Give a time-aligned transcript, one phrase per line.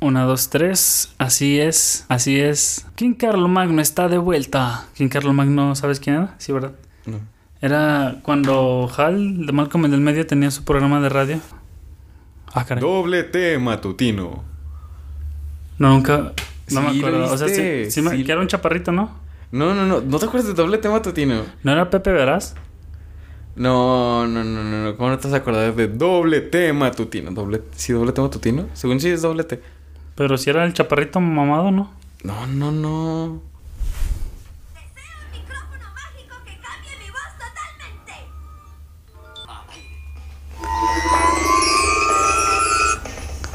[0.00, 1.12] Una, dos, tres.
[1.18, 2.86] Así es, así es.
[2.94, 4.86] King Carlo Magno está de vuelta.
[4.94, 6.34] King Carlo Magno, ¿sabes quién era?
[6.38, 6.72] Sí, ¿verdad?
[7.06, 7.18] No.
[7.60, 11.40] Era cuando Hal de Malcolm en el medio tenía su programa de radio.
[12.54, 12.80] Ah, caray.
[12.82, 14.42] Doble T matutino.
[15.78, 16.32] No, nunca.
[16.70, 17.32] No me Sí, lo acuerdo.
[17.32, 18.24] O sea, sí, sí me- sí.
[18.24, 19.10] que era un chaparrito, ¿no?
[19.52, 20.00] No, no, no.
[20.00, 21.42] ¿No te acuerdas de doble T matutino?
[21.62, 22.54] ¿No era Pepe Verás?
[23.56, 24.96] No, no, no, no, no.
[24.96, 27.30] ¿Cómo no te vas a acordar de doble T matutino?
[27.32, 28.66] Doble, sí, doble T matutino.
[28.72, 29.60] Según sí es doble T.
[30.20, 31.94] Pero si era el chaparrito mamado, ¿no?
[32.24, 33.40] No, no, no.
[34.74, 38.12] Deseo un micrófono mágico que cambie mi voz totalmente.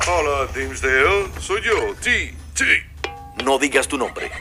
[0.07, 1.27] Hola, Dimsdale.
[1.39, 2.33] Soy yo, T.
[2.53, 2.63] T.
[3.43, 4.31] No digas tu nombre.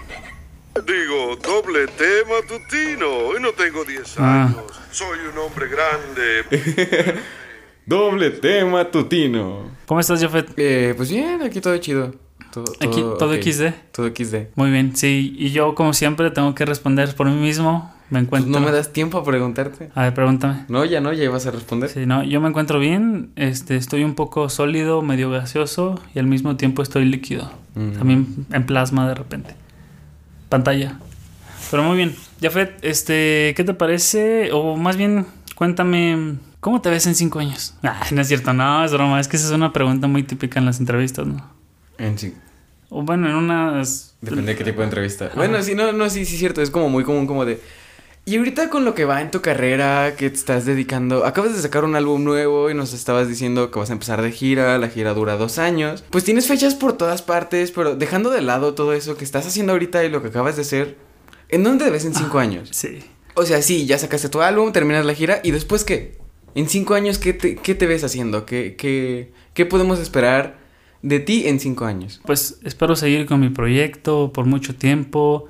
[0.87, 3.37] Digo, doble T matutino.
[3.37, 4.45] Y no tengo 10 Ah.
[4.45, 4.81] años.
[4.91, 7.23] Soy un hombre grande.
[7.87, 9.63] Doble T matutino.
[9.87, 10.49] ¿Cómo estás, Jafet?
[10.57, 12.15] Eh, pues bien, aquí todo chido.
[12.53, 13.43] Todo, Aquí, todo ok.
[13.43, 13.63] XD.
[13.93, 14.35] Todo XD.
[14.55, 15.35] Muy bien, sí.
[15.37, 17.93] Y yo, como siempre, tengo que responder por mí mismo.
[18.11, 18.61] Me Pues encuentro.
[18.61, 19.91] no me das tiempo a preguntarte.
[19.95, 20.65] A ver, pregúntame.
[20.69, 21.91] No, ya no, ya ibas a responder.
[21.91, 23.31] Sí, no, yo me encuentro bien.
[23.35, 27.51] Este, estoy un poco sólido, medio gaseoso y al mismo tiempo estoy líquido.
[27.75, 27.93] Mm.
[27.99, 29.55] También en plasma de repente.
[30.49, 30.99] Pantalla.
[31.71, 32.15] Pero muy bien.
[32.41, 34.53] Jafet, este, ¿qué te parece?
[34.53, 37.75] O más bien, cuéntame, ¿cómo te ves en cinco años?
[37.83, 39.21] Ah, no es cierto, no, es broma.
[39.21, 41.47] Es que esa es una pregunta muy típica en las entrevistas, ¿no?
[41.99, 42.35] En sí.
[42.89, 44.17] O bueno, en unas...
[44.23, 45.31] Depende de qué tipo de entrevista.
[45.37, 46.63] Bueno, sí, no, no, sí, sí, cierto.
[46.63, 47.61] Es como muy común, como de.
[48.25, 51.61] Y ahorita con lo que va en tu carrera, que te estás dedicando, acabas de
[51.61, 54.89] sacar un álbum nuevo y nos estabas diciendo que vas a empezar de gira, la
[54.89, 56.03] gira dura dos años.
[56.09, 59.73] Pues tienes fechas por todas partes, pero dejando de lado todo eso que estás haciendo
[59.73, 60.97] ahorita y lo que acabas de hacer,
[61.51, 62.71] ¿en dónde te ves en cinco años?
[62.73, 63.01] Sí.
[63.35, 66.24] O sea, sí, ya sacaste tu álbum, terminas la gira y después qué?
[66.55, 68.47] En cinco años, ¿qué te, qué te ves haciendo?
[68.47, 70.57] ¿Qué, qué, ¿Qué podemos esperar
[71.03, 72.21] de ti en cinco años?
[72.25, 75.49] Pues espero seguir con mi proyecto por mucho tiempo,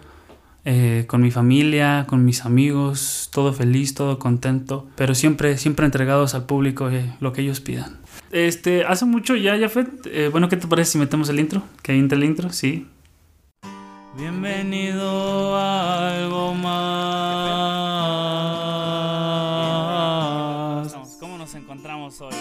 [0.64, 6.34] eh, con mi familia, con mis amigos, todo feliz, todo contento, pero siempre, siempre entregados
[6.34, 7.98] al público eh, lo que ellos pidan.
[8.32, 11.62] Este, hace mucho ya, Jafet, eh, bueno, ¿qué te parece si metemos el intro?
[11.82, 12.48] ¿Que ahí entra el intro?
[12.48, 12.86] Sí.
[14.16, 17.13] Bienvenido a algo más.
[22.20, 22.34] Hoy?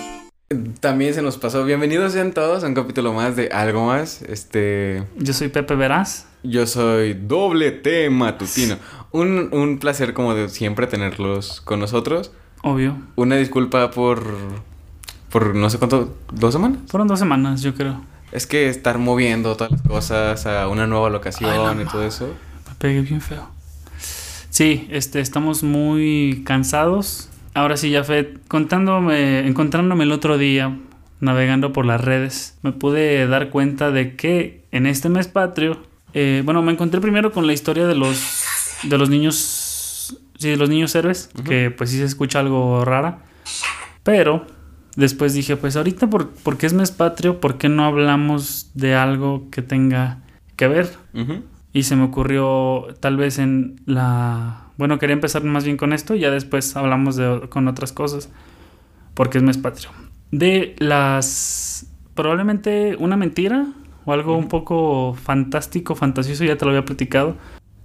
[0.79, 1.63] También se nos pasó.
[1.65, 4.21] Bienvenidos sean todos a un capítulo más de Algo Más.
[4.21, 5.03] Este.
[5.17, 6.27] Yo soy Pepe Verás.
[6.43, 8.77] Yo soy doble T matutino.
[9.11, 12.31] Un, un placer, como de siempre, tenerlos con nosotros.
[12.61, 12.97] Obvio.
[13.15, 14.23] Una disculpa por.
[15.31, 16.15] Por no sé cuánto.
[16.31, 16.79] ¿Dos semanas?
[16.87, 18.01] Fueron dos semanas, yo creo.
[18.31, 22.03] Es que estar moviendo todas las cosas a una nueva locación Ay, no, y todo
[22.03, 22.27] eso.
[22.67, 23.47] Me pegué bien feo.
[24.49, 27.29] Sí, este, estamos muy cansados.
[27.53, 30.75] Ahora sí, ya fue contándome, encontrándome el otro día,
[31.19, 35.81] navegando por las redes, me pude dar cuenta de que en este mes patrio,
[36.13, 38.43] eh, bueno, me encontré primero con la historia de los,
[38.83, 43.19] de los niños, sí, de los niños héroes, que pues sí se escucha algo rara,
[44.03, 44.45] pero
[44.95, 49.49] después dije, pues ahorita por, porque es mes patrio, ¿por qué no hablamos de algo
[49.49, 50.23] que tenga
[50.55, 50.89] que ver?
[51.71, 54.62] Y se me ocurrió tal vez en la...
[54.77, 58.29] Bueno, quería empezar más bien con esto y ya después hablamos de, con otras cosas.
[59.13, 59.89] Porque es mes patrio.
[60.31, 61.87] De las...
[62.15, 63.67] Probablemente una mentira
[64.05, 67.35] o algo un poco fantástico, fantasioso, ya te lo había platicado.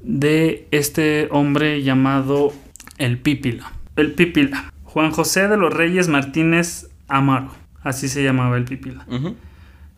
[0.00, 2.52] De este hombre llamado
[2.98, 3.72] el Pípila.
[3.96, 4.72] El Pípila.
[4.84, 7.50] Juan José de los Reyes Martínez Amaro.
[7.82, 9.36] Así se llamaba el Pípila Ujú.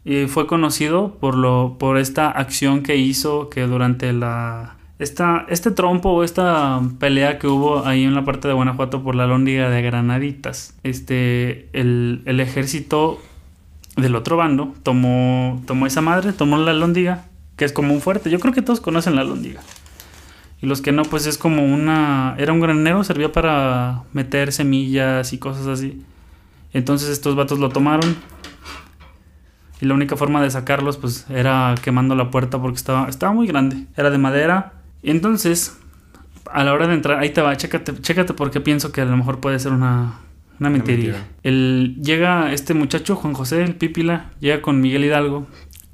[0.04, 5.70] y fue conocido por lo por esta acción que hizo que durante la esta este
[5.70, 9.70] trompo o esta pelea que hubo ahí en la parte de Guanajuato por la lóndiga
[9.70, 13.20] de Granaditas este el, el ejército
[13.96, 17.24] del otro bando tomó tomó esa madre tomó la lóndiga
[17.56, 19.62] que es como un fuerte yo creo que todos conocen la lóndiga
[20.60, 25.32] y los que no pues es como una era un granero servía para meter semillas
[25.32, 26.02] y cosas así
[26.74, 28.16] entonces estos vatos lo tomaron
[29.80, 33.46] y la única forma de sacarlos, pues, era quemando la puerta porque estaba, estaba muy
[33.46, 33.86] grande.
[33.96, 34.74] Era de madera.
[35.02, 35.78] Entonces,
[36.50, 39.16] a la hora de entrar, ahí te va, chécate, chécate porque pienso que a lo
[39.16, 40.20] mejor puede ser una,
[40.58, 41.12] una mentiría.
[41.12, 41.28] mentira.
[41.42, 45.46] El, llega este muchacho, Juan José, el Pípila, llega con Miguel Hidalgo.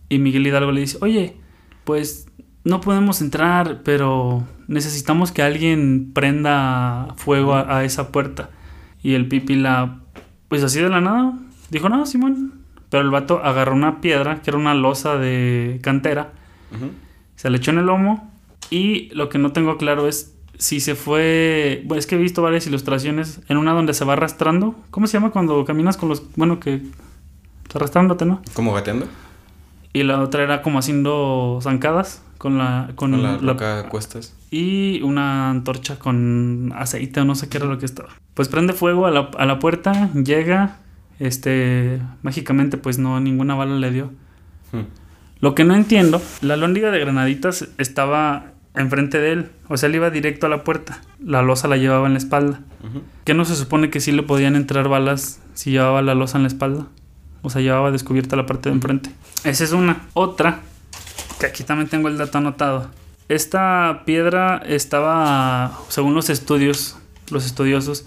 [0.08, 1.36] Y Miguel Hidalgo le dice, oye,
[1.84, 2.26] pues
[2.64, 8.50] no podemos entrar, pero necesitamos que alguien prenda fuego a, a esa puerta.
[9.02, 10.00] Y el Pípila,
[10.48, 11.38] pues así de la nada,
[11.70, 12.56] dijo, no, Simón.
[12.90, 16.32] Pero el vato agarró una piedra, que era una losa de cantera,
[17.34, 18.32] se le echó en el lomo.
[18.70, 21.82] Y lo que no tengo claro es si se fue.
[21.84, 24.74] Bueno, es que he visto varias ilustraciones en una donde se va arrastrando.
[24.90, 26.22] ¿Cómo se llama cuando caminas con los.
[26.36, 26.80] Bueno, que.
[27.74, 28.40] Arrastrándote, ¿no?
[28.54, 29.06] ¿Cómo gateando?
[29.92, 32.92] Y la otra era como haciendo zancadas con la...
[32.94, 34.34] Con, Con la roca cuestas.
[34.50, 38.10] y una antorcha con aceite o no sé qué era lo que estaba.
[38.34, 40.78] Pues prende fuego a la, a la puerta, llega,
[41.18, 44.06] este, mágicamente pues no, ninguna bala le dio.
[44.72, 44.84] Hmm.
[45.40, 49.96] Lo que no entiendo, la lóndiga de granaditas estaba enfrente de él, o sea, él
[49.96, 52.60] iba directo a la puerta, la losa la llevaba en la espalda.
[52.88, 53.02] Ujú.
[53.24, 56.42] ¿Qué no se supone que sí le podían entrar balas si llevaba la losa en
[56.42, 56.86] la espalda?
[57.42, 59.10] O sea, llevaba descubierta la parte de enfrente.
[59.44, 60.02] Esa es una.
[60.14, 60.60] Otra,
[61.38, 62.90] que aquí también tengo el dato anotado.
[63.28, 66.98] Esta piedra estaba, según los estudios,
[67.30, 68.06] los estudiosos,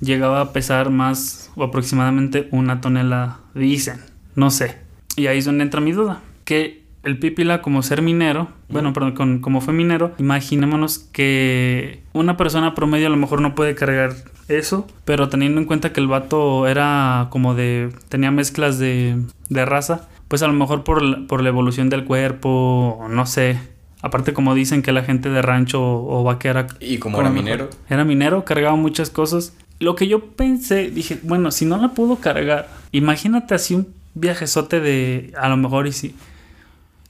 [0.00, 3.40] llegaba a pesar más o aproximadamente una tonelada.
[3.54, 4.00] Dicen,
[4.34, 4.78] no sé.
[5.16, 6.20] Y ahí es donde entra mi duda.
[6.44, 12.36] Que el Pípila, como ser minero, bueno, perdón, con- como fue minero, imaginémonos que una
[12.36, 14.12] persona promedio a lo mejor no puede cargar
[14.48, 17.90] eso, pero teniendo en cuenta que el vato era como de.
[18.08, 19.16] tenía mezclas de,
[19.48, 23.58] de raza, pues a lo mejor por, la- por la evolución del cuerpo, no sé.
[24.02, 26.66] Aparte, como dicen que la gente de rancho o vaquera.
[26.80, 27.70] Y como era minero.
[27.88, 29.56] Era minero, cargaba muchas cosas.
[29.80, 34.80] Lo que yo pensé, dije, bueno, si no la pudo cargar, imagínate así un viajezote
[34.80, 35.32] de.
[35.40, 36.14] A lo mejor y sí.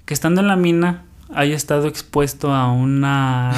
[0.06, 1.02] Que estando en la mina
[1.34, 3.52] haya estado expuesto a una.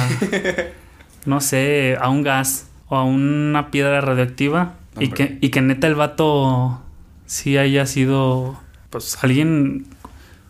[1.25, 4.73] no sé, a un gas o a una piedra radioactiva.
[4.99, 6.81] Y que, y que neta el vato
[7.25, 8.59] sí haya sido.
[8.89, 9.85] Pues alguien.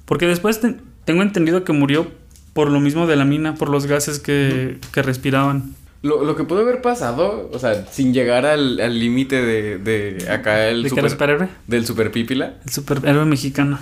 [0.05, 0.75] Porque después te-
[1.05, 2.07] tengo entendido que murió
[2.53, 5.75] por lo mismo de la mina, por los gases que, que respiraban.
[6.01, 10.31] Lo, lo que pudo haber pasado, o sea, sin llegar al al límite de, de
[10.31, 11.49] acá el ¿De super, superhéroe?
[11.67, 12.53] del super pípila.
[12.65, 13.77] El superhéroe mexicano.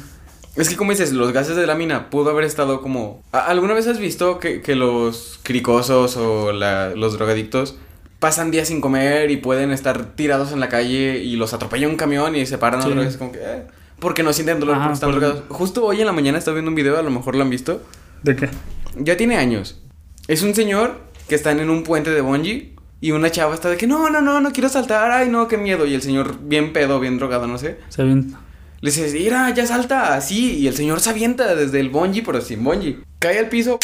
[0.58, 3.24] Es que como dices, los gases de la mina pudo haber estado como...
[3.32, 7.78] ¿A- ¿Alguna vez has visto que, que los cricosos o la- los drogadictos
[8.20, 11.96] pasan días sin comer y pueden estar tirados en la calle y los atropella un
[11.96, 12.90] camión y se paran Sí.
[12.90, 13.40] otra vez como que...
[13.40, 13.64] eh,
[14.00, 15.44] porque no sienten dolor Ajá, porque están por- drogados.
[15.50, 17.82] Justo hoy en la mañana estaba viendo un video, a lo mejor lo han visto.
[18.24, 18.50] ¿De qué?
[18.98, 19.80] Ya tiene años.
[20.28, 21.00] Es un señor
[21.30, 24.22] que están en un puente de bungee y una chava está de que no, no,
[24.22, 25.86] no, no quiero saltar, ay no, qué miedo.
[25.86, 27.78] Y el señor bien pedo, bien drogado, no sé.
[27.90, 28.40] Se avienta.
[28.80, 30.58] Le dices, mira, ya salta, así.
[30.58, 33.00] Y el señor se avienta desde el bungee, pero sin bungee.
[33.20, 33.80] Cae al piso.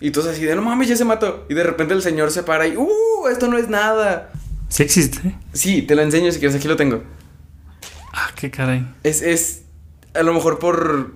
[0.00, 1.46] Y todos así de, no mames, ya se mató.
[1.48, 4.30] Y de repente el señor se para y, uh, esto no es nada.
[4.68, 5.34] Sí existe.
[5.52, 7.02] Sí, te lo enseño si quieres, aquí lo tengo.
[8.12, 8.86] Ah, qué caray.
[9.02, 9.62] Es, es,
[10.14, 11.14] a lo mejor por,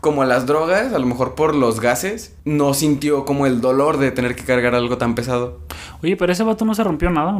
[0.00, 4.10] como las drogas, a lo mejor por los gases, no sintió como el dolor de
[4.10, 5.60] tener que cargar algo tan pesado.
[6.02, 7.38] Oye, pero ese vato no se rompió nada.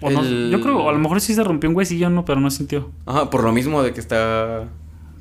[0.00, 2.40] O no- El- yo creo, a lo mejor sí se rompió un huesillo, no, pero
[2.40, 2.90] no sintió.
[3.06, 4.64] Ajá, por lo mismo de que está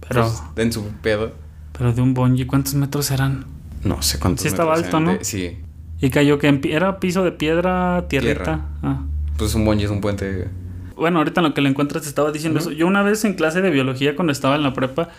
[0.08, 1.32] Pero, pues, en su pedo.
[1.78, 3.46] pero de un bungee, ¿cuántos metros eran?
[3.84, 5.18] No sé cuántos Sí estaba metros alto, ¿no?
[5.22, 5.58] sí,
[6.02, 8.44] Y cayó que en era piso de piedra, tierrita.
[8.44, 8.62] Tierra.
[8.82, 9.02] Ah.
[9.38, 10.48] pues un bungee es un puente.
[10.96, 12.72] Bueno, ahorita en lo que le encuentras te estaba diciendo eso.
[12.72, 15.10] Yo una vez en clase de biología, cuando estaba en la prepa,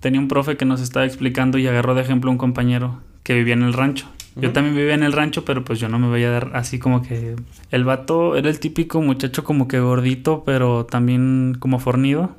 [0.00, 3.54] tenía un profe que nos estaba explicando y agarró de ejemplo un compañero que vivía
[3.54, 4.06] en el rancho.
[4.36, 7.02] Yo también vivía en el rancho, pero pues yo no me veía dar así como
[7.02, 7.34] que...
[7.70, 12.36] El vato era el típico muchacho como que gordito, pero también como fornido.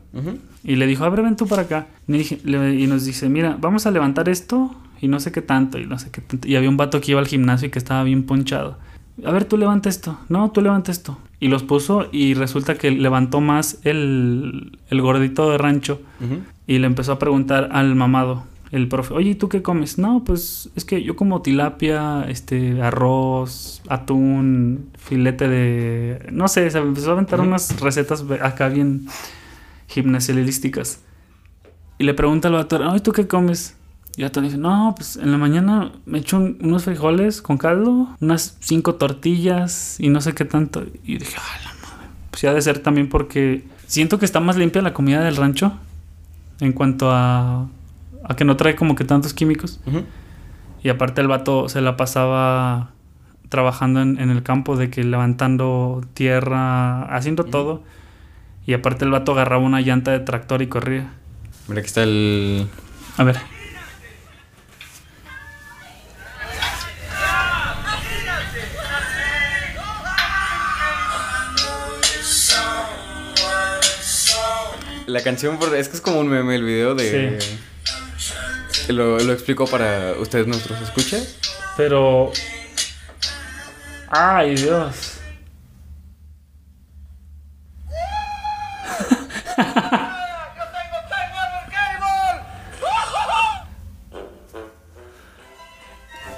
[0.64, 1.88] Y le dijo, a ver, ven tú para acá.
[2.08, 5.42] Y, dije- le- y nos dice, mira, vamos a levantar esto y no sé qué
[5.42, 6.48] tanto, y no sé qué tanto.
[6.48, 8.78] Y había un vato que iba al gimnasio y que estaba bien ponchado.
[9.26, 10.18] A ver, tú levanta esto.
[10.30, 11.18] No, tú levanta esto.
[11.42, 16.02] Y los puso y resulta que levantó más el, el gordito de rancho
[16.68, 19.98] y le empezó a preguntar al mamado, el profe, oye, ¿y tú qué comes?
[19.98, 26.30] No, pues es que yo como tilapia, este, arroz, atún, filete de...
[26.32, 29.08] No sé, se empezó a aventar unas recetas acá bien
[29.88, 31.02] gimnasialísticas.
[31.98, 33.76] Y le pregunta al vato, oye, ¿tú qué comes?
[34.16, 37.58] Y el le dice, no, pues en la mañana me echo un- unos frijoles con
[37.58, 40.84] caldo, unas cinco tortillas y no sé qué tanto.
[41.06, 42.08] Y dije, ah, la madre.
[42.30, 45.36] Pues ya ha de ser también porque siento que está más limpia la comida del
[45.38, 45.74] rancho
[46.60, 47.70] en cuanto a,
[48.30, 49.82] a que no trae como que tantos químicos.
[50.82, 52.92] Y aparte el vato se la pasaba
[53.50, 57.84] trabajando en, en el campo de que levantando tierra, haciendo todo.
[58.68, 61.12] Y aparte el vato agarraba una llanta de tractor y corría.
[61.68, 62.68] Mira, aquí está el.
[63.18, 63.38] A ver.
[75.08, 77.40] La canción, es que es como un meme el video de.
[78.90, 81.38] Lo, lo explico para ustedes, nuestros escuchas.
[81.78, 82.32] Pero...
[84.10, 85.16] Ay, Dios.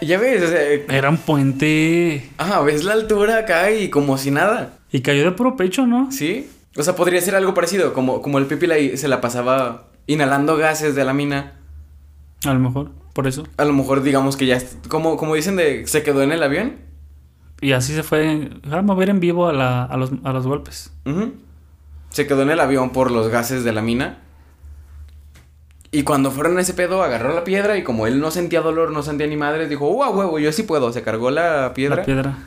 [0.01, 0.59] Ya ves, o sea,
[0.97, 2.27] Era un puente.
[2.37, 4.73] ajá, ves la altura acá y como si nada.
[4.91, 6.11] Y cayó de puro pecho, ¿no?
[6.11, 6.49] ¿Sí?
[6.75, 10.57] O sea, podría ser algo parecido, como, como el Pipila ahí se la pasaba inhalando
[10.57, 11.60] gases de la mina
[12.45, 13.45] A lo mejor, por eso.
[13.57, 16.73] A lo mejor digamos que ya, como, como dicen de, se quedó en el avión.
[17.61, 20.91] Y así se fue a mover en vivo a, la- a los, a los golpes.
[22.09, 24.17] Se quedó en el avión por los gases de la mina.
[25.91, 28.91] Y cuando fueron a ese pedo, agarró la piedra y como él no sentía dolor,
[28.91, 30.39] no sentía ni madres, dijo, ¡uh, a huevo!
[30.39, 30.91] Yo sí puedo.
[30.93, 31.97] Se cargó la piedra.
[31.97, 32.37] La piedra.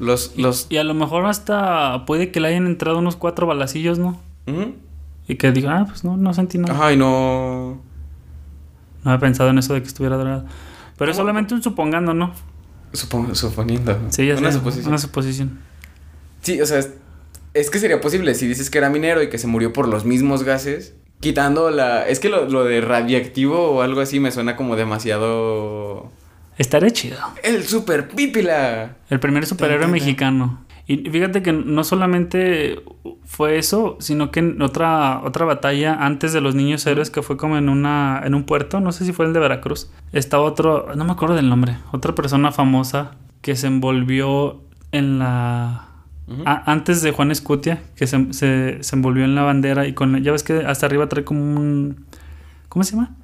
[0.00, 0.66] Los, los...
[0.68, 4.20] Y a lo mejor hasta puede que le hayan entrado unos cuatro balacillos, ¿no?
[5.28, 6.74] Y que diga, ah, pues no, no sentí nada.
[6.74, 7.80] Ajá, y no...
[9.04, 10.44] No había pensado en eso de que estuviera drogado.
[10.96, 12.32] Pero es solamente un supongando, ¿no?
[12.92, 13.98] Supongo, suponiendo.
[14.10, 14.88] Sí, ya Una suposición.
[14.88, 15.58] Una suposición.
[16.42, 16.90] Sí, o sea, es,
[17.54, 20.04] es que sería posible si dices que era minero y que se murió por los
[20.04, 20.94] mismos gases.
[21.20, 22.08] Quitando la...
[22.08, 26.10] Es que lo, lo de radiactivo o algo así me suena como demasiado...
[26.58, 27.18] Estaría chido.
[27.42, 28.96] El super pípila.
[29.10, 30.64] El primer superhéroe mexicano.
[30.90, 32.82] Y fíjate que no solamente
[33.24, 37.36] fue eso, sino que en otra, otra batalla antes de los niños héroes, que fue
[37.36, 40.86] como en una en un puerto, no sé si fue el de Veracruz, estaba otro,
[40.96, 45.84] no me acuerdo del nombre, otra persona famosa que se envolvió en la...
[46.46, 50.22] A- antes de Juan Escutia, que se, se, se envolvió en la bandera y con...
[50.22, 52.06] Ya ves que hasta arriba trae como un...
[52.70, 53.14] ¿Cómo se llama?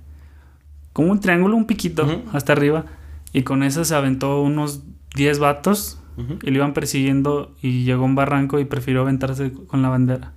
[0.92, 2.84] Como un triángulo, un piquito hasta arriba.
[3.32, 4.82] Y con eso se aventó unos
[5.16, 9.82] 10 vatos Y lo iban persiguiendo y llegó a un barranco y prefirió aventarse con
[9.82, 10.32] la bandera.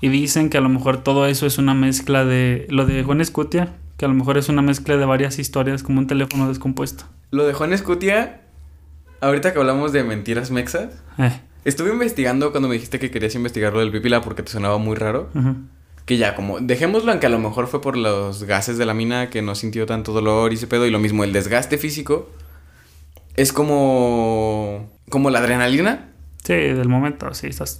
[0.00, 3.20] Y dicen que a lo mejor todo eso es una mezcla de lo de Juan
[3.20, 7.04] Escutia, que a lo mejor es una mezcla de varias historias como un teléfono descompuesto.
[7.30, 8.42] Lo de Juan Escutia,
[9.20, 13.72] ahorita que hablamos de mentiras mexas, Eh, estuve investigando cuando me dijiste que querías investigar
[13.72, 15.30] lo del pípila porque te sonaba muy raro.
[16.04, 18.94] Que ya, como, dejémoslo en que a lo mejor fue por los gases de la
[18.94, 20.86] mina que no sintió tanto dolor y ese pedo.
[20.86, 22.30] Y lo mismo, el desgaste físico
[23.36, 24.90] es como.
[25.10, 26.10] como la adrenalina.
[26.44, 27.78] Sí, del momento, sí, estás...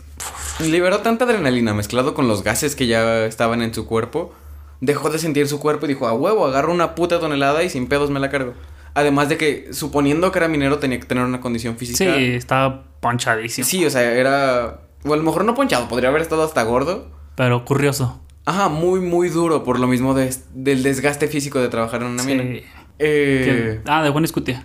[0.60, 4.34] Liberó tanta adrenalina mezclado con los gases que ya estaban en su cuerpo.
[4.80, 7.86] Dejó de sentir su cuerpo y dijo, a huevo, agarro una puta tonelada y sin
[7.86, 8.54] pedos me la cargo.
[8.94, 11.98] Además de que, suponiendo que era minero, tenía que tener una condición física.
[12.16, 13.64] Sí, estaba ponchadísimo.
[13.66, 14.80] Sí, o sea, era.
[15.04, 17.08] O a lo mejor no ponchado, podría haber estado hasta gordo.
[17.36, 18.20] Pero curioso.
[18.46, 22.22] Ajá, muy, muy duro por lo mismo de- del desgaste físico de trabajar en una
[22.24, 22.34] Sí.
[22.34, 22.60] mina.
[22.98, 24.64] Eh, ah, de Juan Escutia.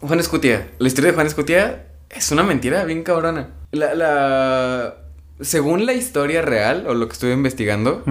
[0.00, 0.68] Juan Escutia.
[0.78, 3.50] La historia de Juan Escutia es una mentira bien cabrona.
[3.72, 4.96] La, la...
[5.40, 8.04] Según la historia real, o lo que estuve investigando.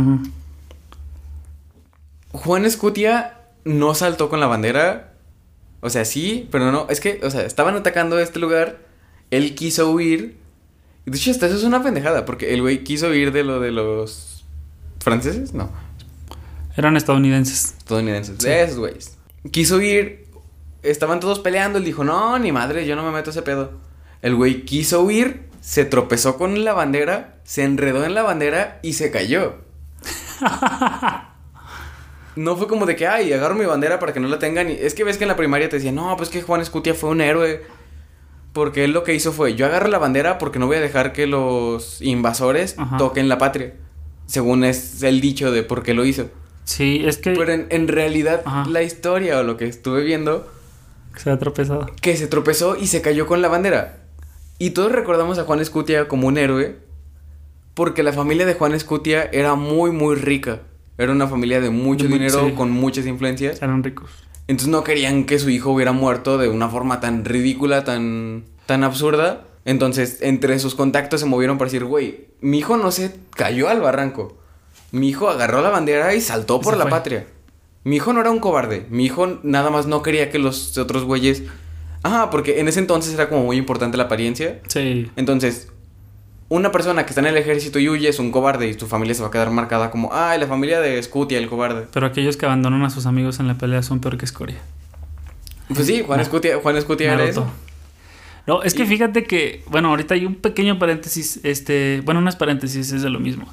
[2.31, 5.13] Juan Escutia no saltó con la bandera.
[5.81, 6.88] O sea, sí, pero no.
[6.89, 8.79] Es que, o sea, estaban atacando este lugar.
[9.31, 10.38] Él quiso huir.
[11.05, 13.72] De hecho, hasta eso es una pendejada, porque el güey quiso huir de lo de
[13.72, 14.46] los
[15.00, 15.53] franceses.
[15.53, 15.69] No,
[16.75, 17.75] Eran estadounidenses.
[17.77, 18.36] estadounidenses.
[18.39, 18.48] Sí.
[18.48, 19.17] De esos güeyes.
[19.51, 20.27] Quiso huir.
[20.83, 21.77] Estaban todos peleando.
[21.79, 23.71] Él dijo, no, ni madre, yo no me meto a ese pedo.
[24.21, 25.48] El güey quiso huir.
[25.62, 27.38] Se tropezó con la bandera.
[27.43, 29.55] Se enredó en la bandera y se cayó.
[32.36, 34.69] No fue como de que, ay, agarro mi bandera para que no la tengan.
[34.69, 36.93] Y es que ves que en la primaria te decían, no, pues que Juan Escutia
[36.93, 37.63] fue un héroe.
[38.53, 41.12] Porque él lo que hizo fue, yo agarro la bandera porque no voy a dejar
[41.12, 42.95] que los invasores Ajá.
[42.98, 43.74] toquen la patria.
[44.25, 46.29] Según es el dicho de por qué lo hizo.
[46.63, 48.69] Sí, es que Pero en, en realidad, Ajá.
[48.69, 50.48] la historia o lo que estuve viendo,
[51.16, 51.88] se ha tropezado.
[52.01, 54.04] que se tropezó y se cayó con la bandera.
[54.58, 56.78] Y todos recordamos a Juan Escutia como un héroe,
[57.74, 60.62] porque la familia de Juan Escutia era muy, muy rica.
[60.98, 62.51] Era una familia de mucho dinero, sí.
[62.54, 63.62] con muchas influencias.
[63.62, 64.10] Eran ricos.
[64.48, 68.84] Entonces no querían que su hijo hubiera muerto de una forma tan ridícula, tan, tan
[68.84, 69.46] absurda.
[69.63, 73.80] Entonces, entre sus contactos se movieron para decir, güey, mi hijo no se cayó al
[73.80, 74.38] barranco.
[74.92, 76.92] Mi hijo agarró la bandera y saltó por se la fue.
[76.92, 77.28] patria.
[77.83, 78.86] Mi hijo no era un cobarde.
[78.89, 81.43] Mi hijo nada más no quería que los otros güeyes...
[82.03, 84.62] Ajá, porque en ese entonces era como muy importante la apariencia.
[84.67, 85.09] Sí.
[85.17, 85.67] Entonces,
[86.48, 89.13] una persona que está en el ejército y huye es un cobarde y tu familia
[89.15, 91.88] se va a quedar marcada como, ay, la familia de Scutia, el cobarde.
[91.91, 94.57] Pero aquellos que abandonan a sus amigos en la pelea son peor que escoria.
[95.74, 97.51] Pues sí, Juan Na- Scutia, Juan era eso.
[98.48, 102.29] No, es que Y- fíjate que, bueno, ahorita hay un pequeño paréntesis, este, bueno, no
[102.29, 103.45] es paréntesis, es de lo mismo.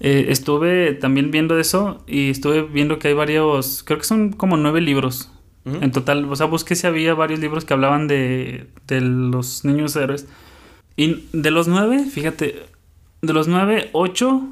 [0.00, 4.56] Eh, estuve también viendo eso y estuve viendo que hay varios, creo que son como
[4.56, 5.30] nueve libros
[5.64, 6.24] en total.
[6.30, 10.28] O sea, busqué si había varios libros que hablaban de, de los niños héroes.
[10.96, 12.62] Y de los nueve, fíjate,
[13.20, 14.42] de los nueve, ocho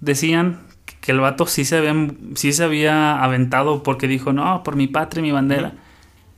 [0.00, 0.60] decían
[1.00, 1.94] que el vato sí se había,
[2.34, 5.72] sí se había aventado porque dijo, no, por mi patria y mi bandera.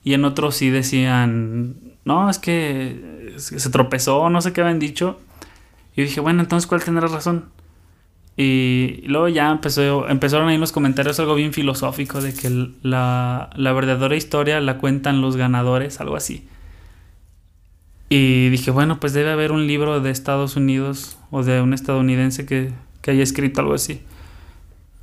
[0.05, 1.75] Y en otros sí decían,
[2.05, 5.19] no, es que se tropezó, no sé qué habían dicho.
[5.97, 7.47] Y dije, bueno, entonces, ¿cuál tendrá razón?
[8.43, 13.51] Y luego ya empezó, empezaron ahí en los comentarios algo bien filosófico de que la
[13.55, 16.49] verdadera historia la cuentan los ganadores, algo así.
[18.09, 22.47] Y dije, bueno, pues debe haber un libro de Estados Unidos o de un estadounidense
[22.47, 24.01] que, que haya escrito algo así.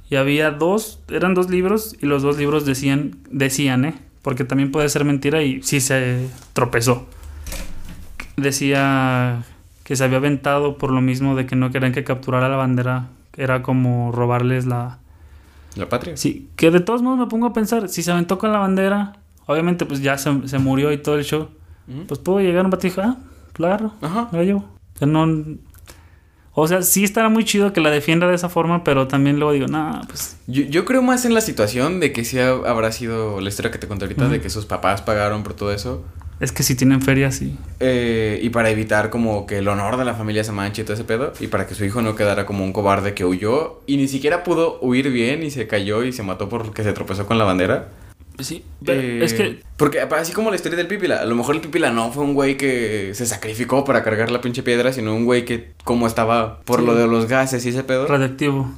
[0.09, 3.95] Y había dos, eran dos libros y los dos libros decían, decían, ¿eh?
[4.23, 7.07] Porque también puede ser mentira y sí se tropezó.
[8.35, 9.45] Decía
[9.83, 13.09] que se había aventado por lo mismo de que no querían que capturara la bandera.
[13.37, 14.99] Era como robarles la...
[15.75, 16.17] La patria.
[16.17, 19.13] Sí, que de todos modos me pongo a pensar, si se aventó con la bandera,
[19.45, 21.49] obviamente pues ya se, se murió y todo el show.
[22.07, 23.15] Pues puedo llegar a un batijo, ah,
[23.53, 24.27] claro, Ajá.
[24.31, 24.65] la llevo.
[24.95, 25.27] O sea, no...
[26.59, 29.51] O sea, sí estará muy chido que la defienda de esa forma, pero también luego
[29.53, 30.37] digo, nah, pues...
[30.47, 33.69] Yo, yo creo más en la situación de que sí ha- habrá sido la historia
[33.71, 36.03] que te conté ahorita, de que sus papás pagaron por todo eso.
[36.39, 37.57] Es que si tienen feria, sí.
[37.79, 40.93] eh, y para evitar como que el honor de la familia se manche y todo
[40.93, 41.33] ese pedo.
[41.39, 44.43] Y para que su hijo no quedara como un cobarde que huyó y ni siquiera
[44.43, 47.89] pudo huir bien y se cayó y se mató porque se tropezó con la bandera.
[48.39, 49.61] Sí, pero Eh, es que...
[49.77, 52.35] Porque así como la historia del Pipila, a lo mejor el Pipila no fue un
[52.35, 56.59] güey que se sacrificó para cargar la pinche piedra, sino un güey que como estaba
[56.61, 56.85] por Sí.
[56.85, 58.69] lo de los gases y ese pedo, Radioactivo.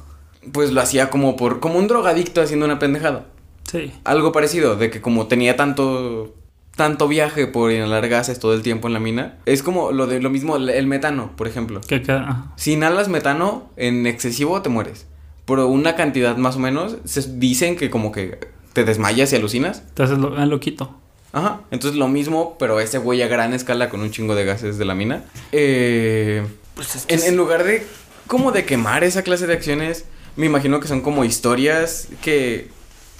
[0.52, 3.26] pues lo hacía como por como un drogadicto haciendo una pendejada.
[3.70, 3.92] Sí.
[4.04, 6.34] Algo parecido, de que como tenía tanto
[6.76, 10.20] tanto viaje por inhalar gases todo el tiempo en la mina, es como lo de
[10.20, 11.80] lo mismo el metano, por ejemplo.
[12.08, 15.06] Ah, Si inhalas metano en excesivo te mueres.
[15.46, 18.38] Pero una cantidad más o menos se dicen que como que
[18.72, 19.82] te desmayas y alucinas.
[19.94, 20.96] te haces lo, ah, loquito.
[21.32, 21.60] Ajá.
[21.70, 24.84] Entonces lo mismo, pero ese güey a gran escala con un chingo de gases de
[24.84, 25.24] la mina.
[25.52, 27.84] Eh, Pues es que en, es- en lugar de
[28.26, 30.04] como de quemar esa clase de acciones,
[30.36, 32.68] me imagino que son como historias que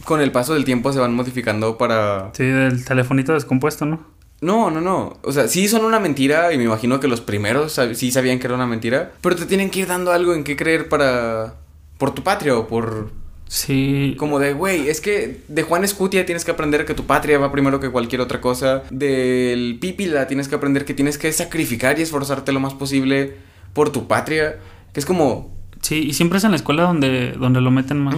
[0.04, 2.30] con el paso del tiempo se van modificando para...
[2.34, 4.00] Sí, del telefonito descompuesto, ¿no?
[4.40, 5.18] No, no, no.
[5.22, 8.38] O sea, sí son una mentira y me imagino que los primeros sab- sí sabían
[8.38, 11.56] que era una mentira, pero te tienen que ir dando algo en qué creer para...
[11.98, 13.10] por tu patria o por...
[13.48, 14.14] Sí.
[14.16, 17.50] Como de, güey, es que de Juan Escutia tienes que aprender que tu patria va
[17.50, 18.84] primero que cualquier otra cosa.
[18.90, 23.34] Del Pípila tienes que aprender que tienes que sacrificar y esforzarte lo más posible
[23.72, 24.60] por tu patria.
[24.94, 25.52] Que es como...
[25.82, 28.14] Sí, y siempre es en la escuela donde, donde lo meten más.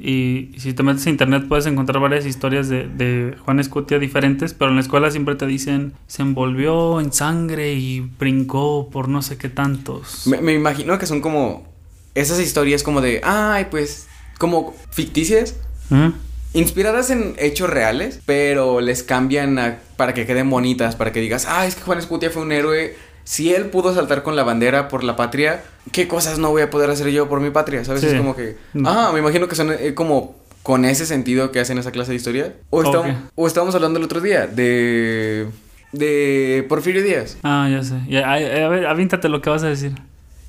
[0.00, 4.54] Y si te metes a internet puedes encontrar varias historias de, de Juan Escutia diferentes,
[4.54, 9.20] pero en la escuela siempre te dicen, se envolvió en sangre y brincó por no
[9.20, 10.26] sé qué tantos.
[10.26, 11.68] Me, me imagino que son como...
[12.14, 14.08] Esas historias como de, ay, pues...
[14.38, 15.54] Como ficticias.
[15.90, 16.08] ¿Mm?
[16.54, 21.46] Inspiradas en hechos reales, pero les cambian a- para que queden bonitas, para que digas,
[21.48, 22.96] ah, es que Juan Escutia fue un héroe.
[23.24, 26.70] Si él pudo saltar con la bandera por la patria, ¿qué cosas no voy a
[26.70, 27.84] poder hacer yo por mi patria?
[27.84, 28.00] ¿Sabes?
[28.00, 28.08] Sí.
[28.08, 31.78] Es como que, ah, me imagino que son eh, como con ese sentido que hacen
[31.78, 32.54] esa clase de historia.
[32.70, 33.32] O, estábamos, Ok.
[33.34, 35.46] o estábamos hablando el otro día de,
[35.92, 37.38] de Porfirio Díaz.
[37.42, 37.94] Ah, ya sé.
[38.08, 39.92] Ya, a ver, avíntate lo que vas a decir.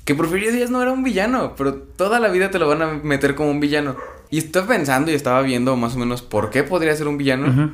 [0.04, 2.86] Que Porfirio Díaz no era un villano, pero toda la vida te lo van a
[3.02, 3.96] meter como un villano.
[4.30, 7.72] Y estaba pensando y estaba viendo más o menos por qué podría ser un villano.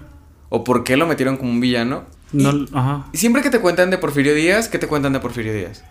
[0.50, 2.04] O por qué lo metieron como un villano.
[2.32, 3.06] Y- ajá.
[3.12, 5.84] Siempre que te cuentan de Porfirio Díaz, ¿qué te cuentan de Porfirio Díaz?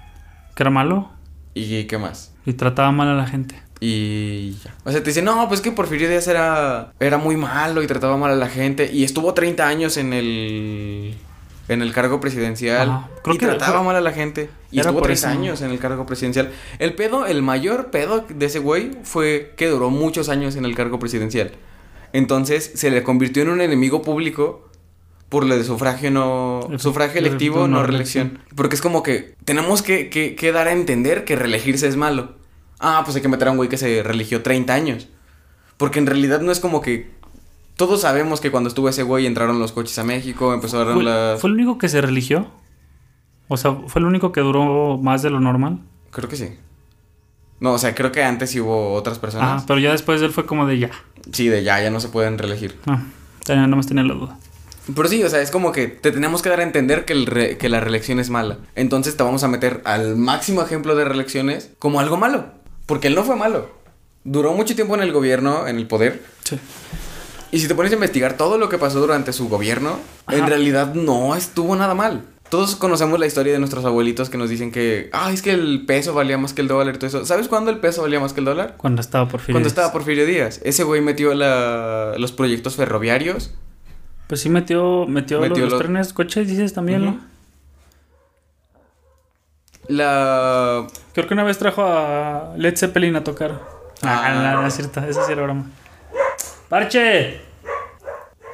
[0.56, 1.10] Que era malo
[1.54, 2.34] ¿Y qué más?
[2.46, 3.62] y trataba mal a la gente.
[3.80, 4.74] Y ya.
[4.86, 8.18] O sea, te dicen, no, pues que Porfirio Díaz era, era muy malo y trataba
[8.18, 8.90] mal a la gente.
[8.92, 11.16] Y estuvo 30 años en el,
[11.68, 12.90] en el cargo presidencial.
[12.90, 13.10] Ajá.
[13.24, 14.50] Creo y que trataba mal a la gente.
[14.72, 15.40] Y estuvo por 30 eso.
[15.40, 16.52] años en el cargo presidencial.
[16.80, 20.74] El pedo, el mayor pedo de ese güey fue que duró muchos años en el
[20.76, 21.52] cargo presidencial.
[22.14, 24.67] Entonces se le convirtió en un enemigo público
[25.30, 28.40] por lo de sufragio no El- sufragio el- electivo, no no reelección.
[28.56, 32.36] Porque es como que tenemos que, que- que dar a entender que reelegirse es malo.
[32.80, 35.08] Ah, pues hay que meter a un güey que se religió 30 años.
[35.78, 37.12] Porque en realidad no es como que.
[37.76, 41.40] Todos sabemos que cuando estuvo ese güey entraron los coches a México, empezaron ¿Fue, las.
[41.40, 42.48] fue el único que se religió?
[43.50, 45.80] O sea, ¿fue el único que duró más de lo normal?
[46.12, 46.50] Creo que sí.
[47.60, 49.58] No, o sea, creo que antes hubo otras personas.
[49.58, 50.90] Ajá, pero ya después de él fue como de ya.
[51.32, 52.76] Sí, de ya, ya no se pueden reelegir.
[52.86, 53.00] No,
[53.44, 54.38] tenía, nada más tenía la duda.
[54.96, 57.26] Pero sí, o sea, es como que te tenemos que dar a entender que, el
[57.26, 58.58] re- que la reelección es mala.
[58.76, 62.46] Entonces te vamos a meter al máximo ejemplo de reelecciones como algo malo.
[62.86, 63.70] Porque él no fue malo.
[64.24, 66.22] Duró mucho tiempo en el gobierno, en el poder.
[66.44, 66.58] Sí.
[67.52, 70.48] Y si te pones a investigar todo lo que pasó durante su gobierno, en Ajá.
[70.48, 72.24] realidad no estuvo nada mal.
[72.50, 75.86] Todos conocemos la historia de nuestros abuelitos que nos dicen que, ah, es que el
[75.86, 77.26] peso valía más que el dólar y todo eso.
[77.26, 78.76] ¿Sabes cuándo el peso valía más que el dólar?
[78.78, 79.52] Cuando estaba por fin.
[79.54, 80.62] Cuando estaba Porfirio Díaz.
[80.64, 83.52] Ese güey metió la- los proyectos ferroviarios.
[84.28, 87.06] Pues sí metió, metió, Metió los, los lo- trenes, coches, dices también.
[87.06, 87.20] ¿no?
[89.88, 90.86] La...
[91.14, 93.62] Creo que una vez trajo a Led Zeppelin a tocar.
[94.02, 94.54] Ah, Ah.
[94.54, 95.66] no, no es cierto, esa sí era broma.
[96.70, 97.40] ¡Parche!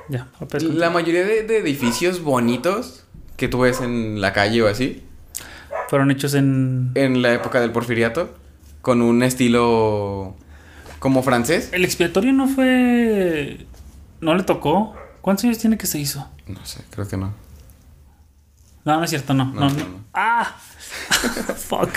[0.10, 0.28] Ya,
[0.62, 3.06] La mayoría de, de edificios bonitos
[3.38, 5.02] que tú ves en la calle o así,
[5.88, 6.92] fueron hechos en.
[6.96, 8.30] en la época del porfiriato,
[8.82, 10.36] con un estilo
[11.00, 11.70] como francés.
[11.72, 13.66] El expiatorio no fue.
[14.22, 14.94] No le tocó.
[15.24, 16.28] ¿Cuántos años tiene que se hizo?
[16.48, 17.34] No sé, creo que no.
[18.84, 19.46] No, no es cierto, no.
[19.46, 19.86] No, No.
[20.14, 20.54] ¡Ah!
[21.70, 21.90] Fuck.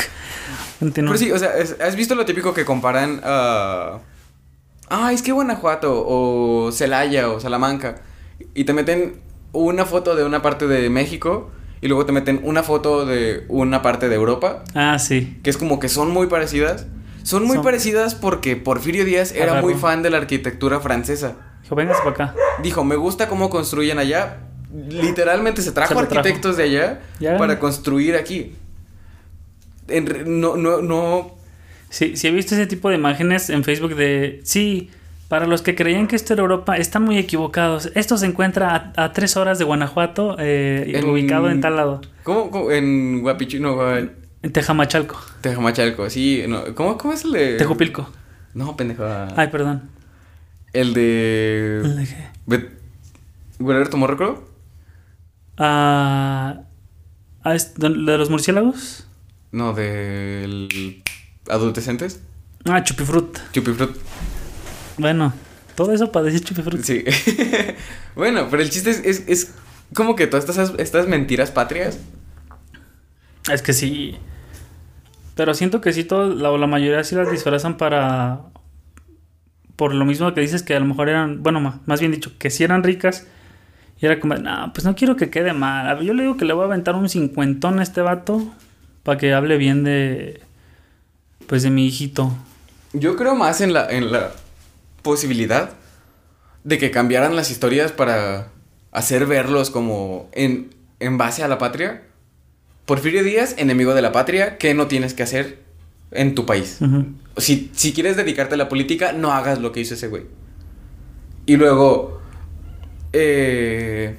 [0.79, 1.13] Continúa.
[1.13, 1.51] Pero sí, o sea,
[1.85, 3.99] ¿has visto lo típico que comparan a
[4.91, 7.97] ah, es que Guanajuato o Celaya o Salamanca
[8.55, 9.21] y te meten
[9.53, 13.83] una foto de una parte de México y luego te meten una foto de una
[13.83, 15.41] parte de Europa, Ah, sí.
[15.43, 16.87] que es como que son muy parecidas.
[17.25, 21.35] Son muy Son- parecidas porque Porfirio Díaz era muy fan de la arquitectura francesa.
[21.67, 22.35] Dijo, véngase para acá.
[22.63, 24.39] Dijo, me gusta cómo construyen allá.
[24.89, 26.21] Literalmente se trajo Se lo trajo.
[26.21, 27.37] arquitectos de allá Ya.
[27.39, 28.53] para construir aquí.
[29.89, 31.33] En no, no, no.
[31.91, 34.41] Sí, sí he visto ese tipo de imágenes en Facebook de...
[34.45, 34.91] Sí,
[35.29, 37.91] para los que creían que esto era Europa, están muy equivocados.
[37.95, 42.01] Esto se encuentra a, a tres horas de Guanajuato, eh, En- ubicado en tal lado.
[42.25, 42.51] ¿Cómo?
[42.51, 42.71] cómo?
[42.71, 44.11] En Guapichu, no, Gua-
[44.43, 45.17] En Tejamachalco.
[45.41, 46.45] Tejamachalco, sí.
[46.49, 47.57] No, ¿cómo, ¿Cómo es el de...?
[47.57, 48.09] Tejupilco.
[48.55, 49.05] No, pendejo.
[49.37, 49.91] Ay, perdón.
[50.77, 52.07] El de...
[52.47, 52.71] Bet-
[53.59, 54.49] ¿Guerrero Morro, creo?
[55.57, 56.65] Ah,
[57.43, 59.07] ah, de de los murciélagos.
[59.53, 61.03] No, del...
[61.49, 62.21] Adultecentes.
[62.69, 63.39] Ah, Chupifrut.
[63.53, 63.97] Chupifrut.
[64.99, 65.33] Bueno,
[65.77, 66.83] todo eso para decir Chupifrut.
[66.83, 67.05] Sí.
[68.15, 69.55] bueno, pero el chiste es, es, es
[69.95, 71.99] como que todas estas, estas mentiras patrias.
[73.51, 74.17] Es que sí.
[75.37, 78.43] Pero siento que sí, todo, la, la mayoría sí las disfrazan para.
[79.77, 81.43] Por lo mismo que dices que a lo mejor eran.
[81.43, 83.27] Bueno, más bien dicho, que sí eran ricas.
[84.01, 86.01] Y era como, no, pues no quiero que quede mal.
[86.01, 88.53] Yo le digo que le voy a aventar un cincuentón a este vato.
[89.03, 90.41] Para que hable bien de.
[91.47, 92.33] Pues de mi hijito.
[92.93, 94.33] Yo creo más en la, en la
[95.03, 95.71] posibilidad
[96.65, 98.49] de que cambiaran las historias para
[98.91, 102.03] hacer verlos como en, en base a la patria.
[102.87, 105.59] Porfirio Díaz, enemigo de la patria, ¿qué no tienes que hacer
[106.11, 106.79] en tu país?
[106.81, 107.07] Ujú.
[107.37, 110.25] Si, si quieres dedicarte a la política, no hagas lo que hizo ese güey.
[111.45, 112.21] Y luego,
[113.13, 114.17] eh,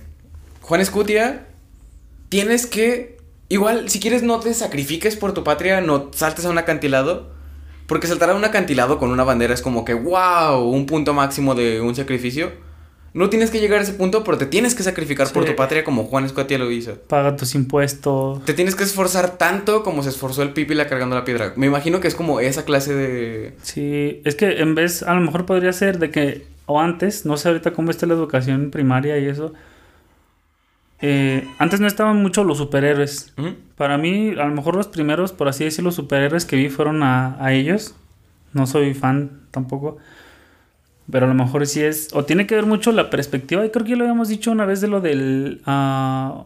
[0.62, 1.48] Juan Escutia,
[2.30, 3.18] tienes que,
[3.50, 7.32] igual, si quieres no te sacrifiques por tu patria, no saltes a un acantilado,
[7.88, 11.56] porque saltar a un acantilado con una bandera es como que, wow, un punto máximo
[11.56, 12.52] de un sacrificio.
[13.18, 15.84] No tienes que llegar a ese punto, pero te tienes que sacrificar por tu patria
[15.84, 16.96] como Juan Escutia lo hizo.
[17.08, 18.46] Paga tus impuestos.
[18.46, 21.54] Te tienes que esforzar tanto como se esforzó el Pípila cargando la piedra.
[21.56, 23.54] Me imagino que es como esa clase de...
[23.64, 27.38] Sí, es que en vez, a lo mejor podría ser de que, o antes, no
[27.38, 29.52] sé ahorita cómo está la educación primaria y eso.
[31.02, 33.34] eh, antes no estaban mucho los superhéroes.
[33.78, 37.44] Para mí, a lo mejor los primeros, por así decirlo, superhéroes que vi fueron a,
[37.44, 37.96] a ellos.
[38.54, 39.98] No soy fan tampoco.
[41.12, 42.10] Pero a lo mejor sí es.
[42.14, 43.66] O tiene que ver mucho la perspectiva.
[43.66, 45.62] Y creo que ya lo habíamos dicho una vez de lo del.
[45.66, 46.44] ah,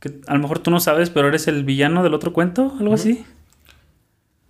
[0.00, 2.94] que a lo mejor tú no sabes, pero eres el villano del otro cuento, algo
[2.94, 3.24] así.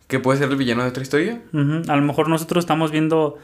[0.07, 1.43] que puede ser el villano de otra historia.
[1.53, 3.37] Ujú, A lo mejor nosotros estamos viendo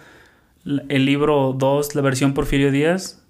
[0.65, 3.23] el libro 2, la versión Porfirio Díaz,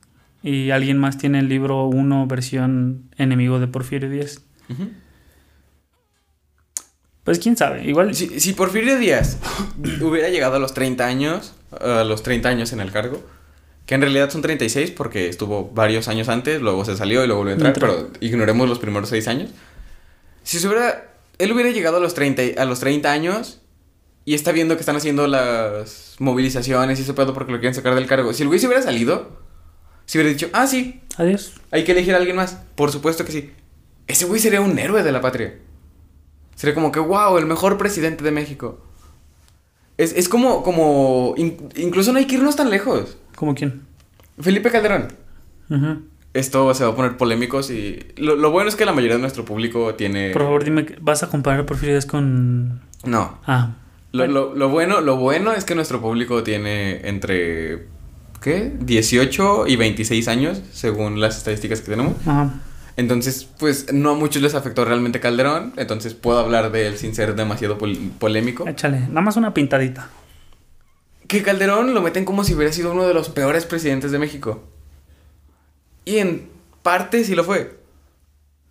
[0.45, 4.45] y alguien más tiene el libro 1, versión enemigo de Porfirio Díaz.
[7.25, 8.15] Pues quién sabe, igual...
[8.15, 9.39] Si, si Porfirio Díaz
[10.01, 13.23] hubiera llegado a los 30 años, a los 30 años en el cargo,
[13.87, 17.41] que en realidad son 36 porque estuvo varios años antes, luego se salió y luego
[17.43, 17.89] volvió a entrar, Entró.
[18.09, 19.51] pero ignoremos los primeros 6 años.
[20.43, 23.61] Si se hubiera, él hubiera llegado a los 30, y- a los 30 años
[24.25, 27.95] y está viendo que están haciendo las movilizaciones y ese pedo porque lo quieren sacar
[27.95, 28.33] del cargo.
[28.35, 29.39] Si el güey se hubiera salido,
[30.07, 31.55] si hubiera dicho, ah, sí, Adiós.
[31.71, 32.59] hay que elegir a alguien más.
[32.75, 33.53] Por supuesto que sí.
[34.07, 35.59] Ese güey sería un héroe de la patria.
[36.57, 38.85] Sería como que, wow, el mejor presidente de México.
[39.99, 43.17] Es, es como, como, in- incluso no hay que irnos tan lejos.
[43.37, 43.83] ¿Cómo quién?
[44.41, 45.09] Felipe Calderón.
[45.69, 46.03] Ujú.
[46.35, 49.21] Esto se va a poner polémicos y lo, lo bueno es que la mayoría de
[49.23, 50.31] nuestro público tiene...
[50.31, 52.81] Por favor, dime, ¿vas a comparar a Porfirio Díaz con...?
[53.05, 53.39] No.
[53.47, 53.75] Ah,
[54.13, 57.87] Lo, lo- lo bueno, lo bueno es que nuestro público tiene entre,
[58.41, 58.73] ¿qué?
[58.81, 62.15] 18 y 26 años, según las estadísticas que tenemos.
[62.27, 62.55] ajá.
[62.99, 67.15] Entonces, pues no a muchos les afectó realmente Calderón, entonces puedo hablar de él sin
[67.15, 68.67] ser demasiado pol- polémico.
[68.67, 70.11] Échale, nada más una pintadita.
[71.29, 74.65] Que Calderón lo meten como si hubiera sido uno de los peores presidentes de México.
[76.05, 76.49] Y en
[76.83, 77.79] parte sí lo fue.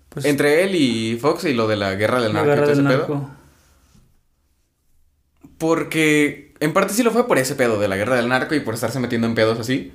[0.10, 2.84] Pues, Entre él y Fox y lo de la guerra del narco guerra del ese
[2.88, 2.98] pedo.
[2.98, 3.30] narco.
[5.58, 8.60] Porque en parte sí lo fue por ese pedo de la guerra del narco y
[8.60, 9.94] por estarse metiendo en pedos así.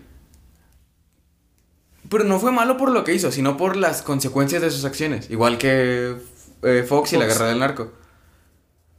[2.12, 5.31] Pero no fue malo por lo que hizo, sino por las consecuencias de sus acciones.
[5.31, 6.14] Igual que
[6.62, 7.90] eh, Fox y la guerra del narco.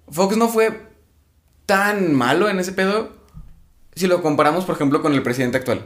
[0.10, 0.82] Fox no fue
[1.68, 3.12] tan malo en ese pedo
[3.94, 5.86] si lo comparamos, por ejemplo, con el presidente actual.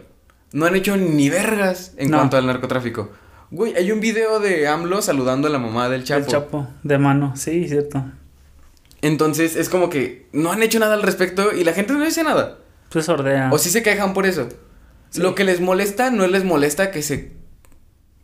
[0.53, 2.17] No han hecho ni vergas en No.
[2.17, 3.11] cuanto al narcotráfico.
[3.51, 6.21] Güey, hay un video de AMLO saludando a la mamá del Chapo.
[6.21, 8.05] El Chapo, de mano, sí, cierto.
[9.01, 12.23] Entonces es como que no han hecho nada al respecto y la gente no dice
[12.23, 12.59] nada.
[12.89, 13.49] Pues sordea.
[13.51, 14.47] O sí se quejan por eso.
[15.17, 15.21] Sí.
[15.21, 17.31] Lo que les molesta no les molesta que se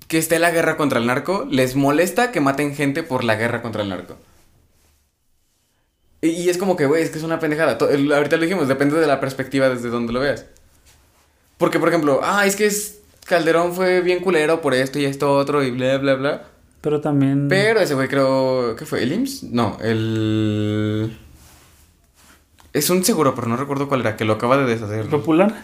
[0.07, 3.61] que esté la guerra contra el narco, les molesta que maten gente por la guerra
[3.61, 4.15] contra el narco.
[6.21, 7.77] Y, y es como que, güey, es que es una pendejada.
[7.89, 10.45] El- ahorita lo dijimos, depende de la perspectiva desde donde lo veas.
[11.57, 15.33] Porque, por ejemplo, ah, es que es, Calderón fue bien culero por esto y esto
[15.35, 16.43] otro y bla, bla, bla.
[16.81, 17.47] Pero también.
[17.47, 18.75] Pero ese güey creo.
[18.75, 19.03] ¿Qué fue?
[19.03, 19.43] ¿El IMSS?
[19.43, 21.17] No, el.
[22.73, 25.07] Es un seguro, pero no recuerdo cuál era, que lo acaba de deshacer.
[25.07, 25.63] Popular.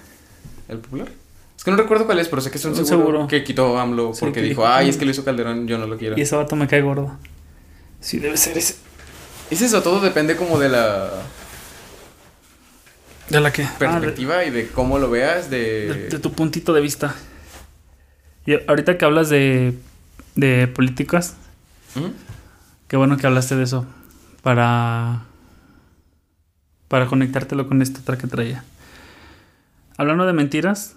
[0.70, 1.10] ¿El popular?
[1.58, 3.28] Es que no recuerdo cuál es, pero sé que es un seguro, seguro.
[3.28, 4.90] que quitó AMLO Sí, porque que dijo, ay, "Mm".
[4.92, 6.18] es que lo hizo Calderón, yo no lo quiero.
[6.18, 7.18] Y ese vato me cae gordo.
[8.00, 8.76] Sí, debe ser ese.
[9.52, 11.10] Es eso, todo depende como de la
[13.30, 13.68] ¿De la que?
[13.78, 15.88] perspectiva y de cómo lo veas, de...
[15.94, 17.14] de, de tu puntito de vista.
[18.46, 19.74] Y ahorita que hablas de,
[20.36, 21.36] de políticas,
[21.96, 22.08] ¿Mm?
[22.88, 23.86] qué bueno que hablaste de eso.
[24.42, 25.24] Para.
[26.88, 28.64] Para conectártelo con esta otra que traía.
[30.00, 30.96] Hablando de mentiras.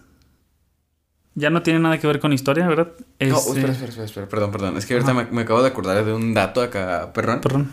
[1.34, 2.92] Ya no tiene nada que ver con historia, ¿verdad?
[2.98, 4.76] No, Es, espera, eh, espera, espera, espera, perdón, perdón.
[4.76, 7.40] Es que ahorita me, me acabo de acordar de un dato acá, perrón.
[7.40, 7.70] Perdón.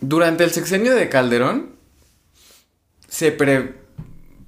[0.00, 1.72] Durante el sexenio de Calderón,
[3.06, 3.74] se pre...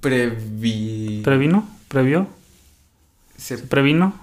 [0.01, 1.21] Previ...
[1.23, 1.69] ¿Previno?
[1.89, 2.27] ¿Previó?
[3.37, 4.19] se- ¿Previno?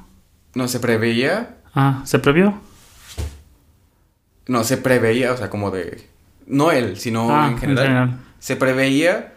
[0.55, 1.59] no, se preveía...
[1.73, 2.61] Ah, ¿se previó?
[4.49, 6.09] No, se preveía, o sea, como de...
[6.47, 8.19] No él, sino ah, en general.
[8.41, 9.35] Se preveía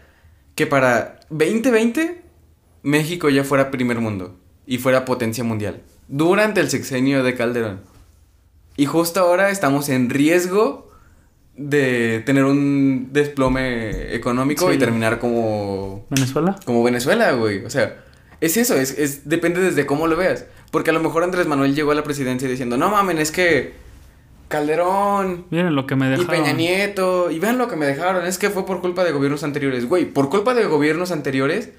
[0.56, 2.23] que para 2020
[2.84, 5.82] México ya fuera primer mundo y fuera potencia mundial.
[6.08, 7.82] Durante el sexenio de Calderón.
[8.78, 10.92] Y justo ahora estamos en riesgo
[11.56, 14.76] de tener un desplome económico Sí.
[14.76, 16.56] y terminar como, ¿Venezuela?
[16.66, 17.64] como Venezuela, güey.
[17.66, 18.04] O sea,
[18.42, 20.46] es eso, es, es, depende desde cómo lo veas.
[20.72, 23.74] Porque a lo mejor Andrés Manuel llegó a la presidencia diciendo, no mamen, es que
[24.48, 26.28] Calderón Miren lo que me y dejaron.
[26.28, 29.44] Peña Nieto, y vean lo que me dejaron, es que fue por culpa de gobiernos
[29.44, 29.88] anteriores.
[29.88, 31.70] Güey, por culpa de gobiernos anteriores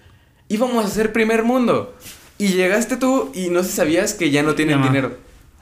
[0.49, 1.95] íbamos a ser primer mundo.
[2.39, 4.87] Y llegaste tú y no se sabías que ya no tienen Ya no.
[4.87, 5.17] dinero.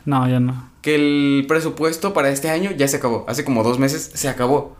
[0.05, 0.71] No, ya no.
[0.81, 3.25] Que el presupuesto para este año ya se acabó.
[3.29, 4.77] Hace como dos meses se acabó.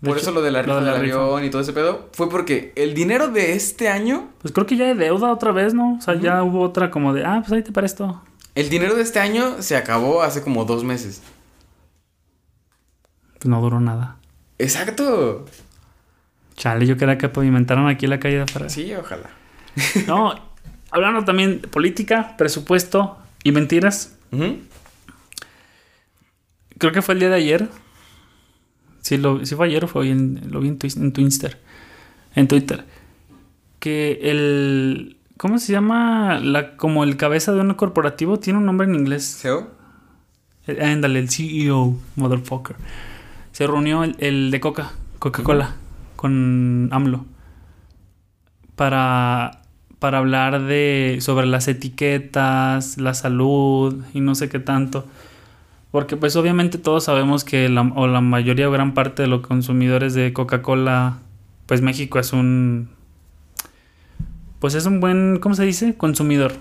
[0.00, 1.16] De Por hecho, eso lo de la rifa de del rifa.
[1.22, 4.76] avión y todo ese pedo fue porque el dinero de este año, Pues creo que
[4.76, 5.96] ya hay deuda otra vez, ¿no?
[5.96, 8.20] O sea, ya hubo otra como de, ah, pues ahí te presto.
[8.54, 11.22] el dinero de este año se acabó hace como dos meses.
[13.38, 14.16] Pues no duró nada.
[14.58, 15.44] Exacto.
[16.56, 18.68] Chale, yo quería que pavimentaran aquí la calle de afuera.
[18.68, 19.30] Sí, ojalá.
[20.06, 20.34] No,
[20.90, 24.16] hablando también de política, presupuesto y mentiras.
[26.78, 27.68] Creo que fue el día de ayer.
[29.00, 31.58] Sí, lo, sí fue ayer o fue hoy, en- lo vi en, Twis- en Twitter.
[32.34, 32.84] En Twitter.
[33.78, 35.16] Que el...
[35.36, 36.38] ¿Cómo se llama?
[36.38, 39.24] La, como el cabeza de un corporativo tiene un nombre en inglés.
[39.24, 39.70] ¿Seo?
[40.68, 42.76] Eh, Ándale, el CEO, motherfucker.
[43.50, 45.74] Se reunió el, el de Coca, Coca-Cola,
[46.22, 47.26] con AMLO.
[48.76, 49.62] Para,
[49.98, 55.04] para hablar de sobre las etiquetas, la salud y no sé qué tanto.
[55.90, 59.40] Porque pues obviamente todos sabemos que la, o la mayoría o gran parte de los
[59.40, 61.18] consumidores de Coca-Cola,
[61.66, 62.88] pues México es un...
[64.60, 65.96] Pues es un buen, ¿cómo se dice?
[65.96, 66.52] Consumidor.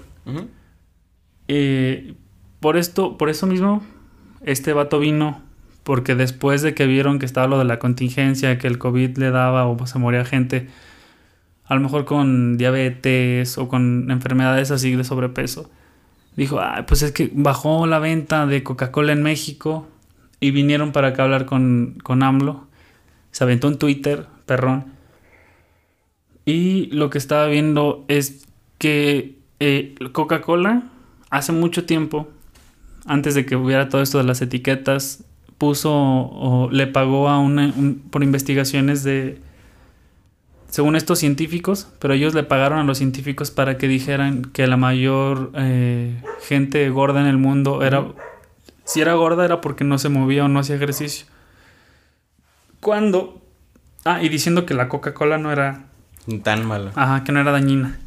[1.47, 2.15] Eh,
[2.59, 3.83] por esto, por eso mismo,
[4.43, 5.50] este vato vino.
[5.83, 9.31] Porque después de que vieron que estaba lo de la contingencia, que el COVID le
[9.31, 10.67] daba o se moría gente,
[11.65, 15.69] a lo mejor con diabetes o con enfermedades así de sobrepeso,
[16.35, 19.87] dijo, ah, pues es que bajó la venta de Coca-Cola en México
[20.39, 22.67] y vinieron para acá a hablar con, con AMLO.
[23.31, 24.85] Se aventó en Twitter, perrón.
[26.45, 28.45] Y lo que estaba viendo es
[28.77, 30.83] que eh, Coca-Cola
[31.29, 32.27] hace mucho tiempo,
[33.05, 35.23] antes de que hubiera todo esto de las etiquetas,
[35.61, 39.39] puso o le pagó a una, un- por investigaciones de,
[40.69, 44.75] según estos científicos, pero ellos le pagaron a los científicos para que dijeran que la
[44.77, 48.07] mayor eh, gente gorda en el mundo era,
[48.85, 51.27] si era gorda era porque no se movía o no hacía ejercicio.
[52.79, 53.39] Cuando,
[54.03, 55.85] ah, y diciendo que la Coca-Cola no era
[56.43, 56.91] Tan malo.
[56.95, 57.99] Ajá, que no era dañina.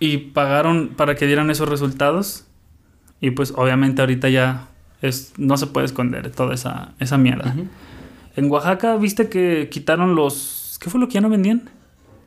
[0.00, 2.46] Y pagaron para que dieran esos resultados.
[3.20, 4.68] Y pues obviamente ahorita ya
[5.08, 7.54] es, no se puede esconder toda esa, esa mierda.
[8.36, 10.78] En Oaxaca, ¿viste que quitaron los...
[10.80, 11.70] ¿Qué fue lo que ya no vendían?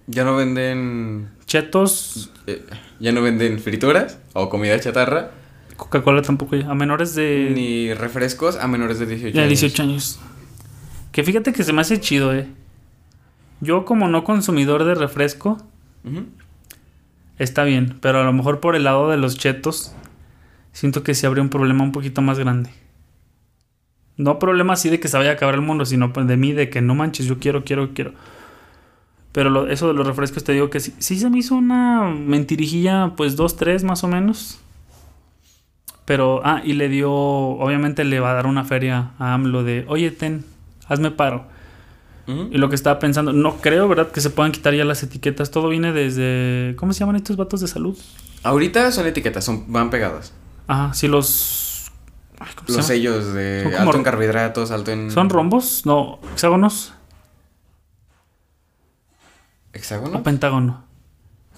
[0.08, 1.30] Ya no venden.
[1.46, 2.64] Chetos, eh,
[3.00, 5.32] ya no venden frituras o comida chatarra.
[5.76, 6.70] Coca-Cola tampoco ya.
[6.70, 9.50] A menores de, Ni refrescos a menores de 18 de años.
[9.50, 10.20] 18 años.
[11.12, 12.48] Que fíjate que se me hace chido, eh.
[13.60, 15.58] Yo como no consumidor de refresco.
[17.38, 19.94] Está bien, pero a lo mejor por el lado de los chetos,
[20.78, 22.70] siento que se habría un problema un poquito más grande.
[24.16, 26.54] No problema así de que se vaya a acabar el mundo, sino pues de mí,
[26.54, 28.14] de que no manches, yo quiero, quiero, quiero.
[29.32, 32.04] Pero lo- eso de los refrescos te digo que sí, sí se me hizo una
[32.10, 34.60] mentirijilla, pues dos, tres más o menos.
[36.06, 39.86] Pero, ah, y le dio, obviamente le va a dar una feria a AMLO de,
[39.88, 40.46] oye, ten,
[40.88, 41.46] Hazme paro.
[42.52, 44.12] Y lo que estaba pensando, no creo, ¿verdad?
[44.12, 45.50] Que se puedan quitar ya las etiquetas.
[45.50, 46.76] Todo viene desde.
[46.76, 47.98] ¿Cómo se llaman estos vatos de salud?
[48.44, 50.34] Ahorita son etiquetas, son, van pegadas.
[50.68, 51.92] Ajá, sí, los.
[52.40, 52.88] ay, ¿cómo se Los llama?
[52.88, 55.12] sellos de Son alto en carbohidratos, alto en...
[55.12, 55.86] ¿Son rombos?
[55.86, 56.94] No, hexágonos
[59.74, 60.18] ¿Hexágono?
[60.20, 60.84] o pentágono.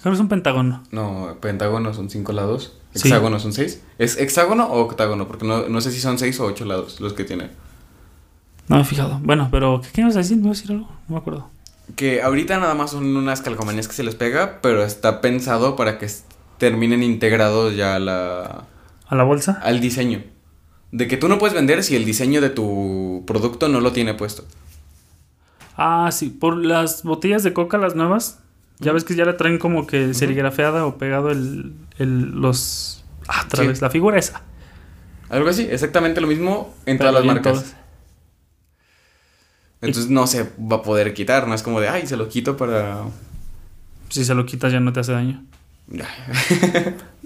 [0.02, 0.82] Creo es un pentágono.
[0.90, 2.76] No, pentágono son cinco lados.
[2.94, 3.08] Sí.
[3.08, 3.82] Hexágono son seis.
[3.98, 5.26] ¿Es hexágono o octágono?
[5.28, 7.50] Porque no, no sé si son seis o ocho lados los que tiene.
[8.68, 9.18] No me he fijado.
[9.22, 10.36] Bueno, pero ¿qué, qué ibas a decir?
[10.38, 10.88] ¿Me ibas a decir algo?
[11.08, 11.50] No me acuerdo.
[11.96, 15.98] Que ahorita nada más son unas calcomanías que se les pega, pero está pensado para
[15.98, 16.08] que
[16.58, 18.64] terminen integrados ya la,
[19.10, 19.60] ¿A la bolsa?
[19.62, 20.22] al diseño.
[20.92, 24.14] De que tú no puedes vender si el diseño de tu producto no lo tiene
[24.14, 24.44] puesto.
[25.76, 28.38] Ah, sí, por las botellas de coca, las nuevas.
[28.78, 33.04] Ya ves que ya le traen como que serigrafeada o pegado el, el- los...
[33.28, 33.68] Ah, otra Sí.
[33.68, 34.42] vez, la figura esa.
[35.28, 37.52] Algo así, exactamente lo mismo en Pero todas las marcas.
[37.62, 37.76] todas.
[39.82, 42.56] Entonces no se va a poder quitar, no es como de, ay, se lo quito
[42.56, 43.02] para...
[44.08, 45.44] Si se lo quitas ya no te hace daño.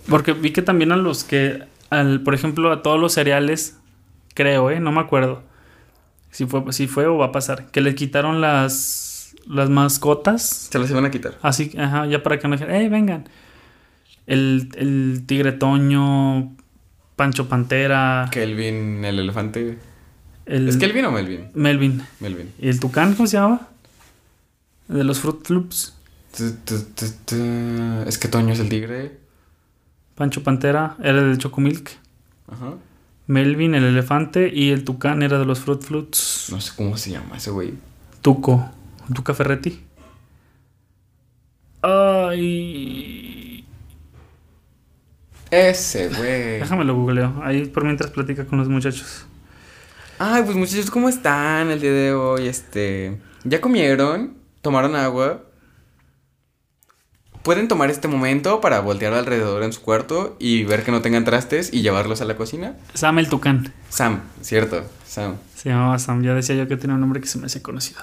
[0.09, 3.79] Porque vi que también a los que, al, por ejemplo, a todos los cereales,
[4.35, 4.81] creo, ¿eh?
[4.81, 5.43] No me acuerdo.
[6.31, 7.67] Si fue, si fue o va a pasar.
[7.71, 10.69] Que le quitaron las, las mascotas.
[10.71, 11.39] Se las iban a quitar.
[11.43, 13.29] Así, ajá, ya para que no dijeran, ¡eh, vengan!
[14.27, 16.57] El, el tigre toño,
[17.15, 19.79] Pancho Pantera, Kelvin, el elefante.
[20.47, 21.51] el ¿Es Kelvin o Melvin?
[21.55, 22.03] Melvin.
[22.21, 22.53] Melvin.
[22.59, 23.69] ¿Y el tucán, cómo se llamaba?
[24.89, 25.95] De los Fruit Loops.
[28.07, 29.19] Es que Toño es el tigre.
[30.15, 31.91] Pancho Pantera era el de Chocomilk.
[32.49, 32.75] Ajá.
[33.27, 36.49] Melvin, el elefante, y el tucán era de los Fruit Flutes.
[36.51, 37.75] No sé cómo se llama ese güey.
[38.21, 38.71] Tuco.
[39.15, 39.83] Tuca Ferretti.
[41.83, 43.65] Ay.
[45.51, 46.61] Ese güey.
[46.61, 47.41] Déjame lo googleo.
[47.43, 49.27] Ahí por mientras platica con los muchachos.
[50.19, 52.47] Ay, pues muchachos, ¿cómo están el día de hoy?
[52.47, 53.19] Este.
[53.45, 54.35] ¿Ya comieron?
[54.63, 55.43] ¿Tomaron agua?
[57.45, 61.25] Pueden tomar este momento para voltear alrededor en su cuarto y ver que no tengan
[61.25, 62.75] trastes y llevarlos a la cocina.
[62.95, 63.73] Sam el tucán.
[63.91, 65.37] Sam, cierto, Sam.
[65.55, 66.23] Se llamaba Sam.
[66.23, 68.01] Ya decía yo que tenía un nombre que se me hacía conocido.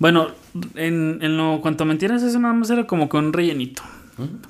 [0.00, 0.28] Bueno,
[0.74, 3.82] en, en lo cuanto a mentiras, eso nada más era como que un rellenito.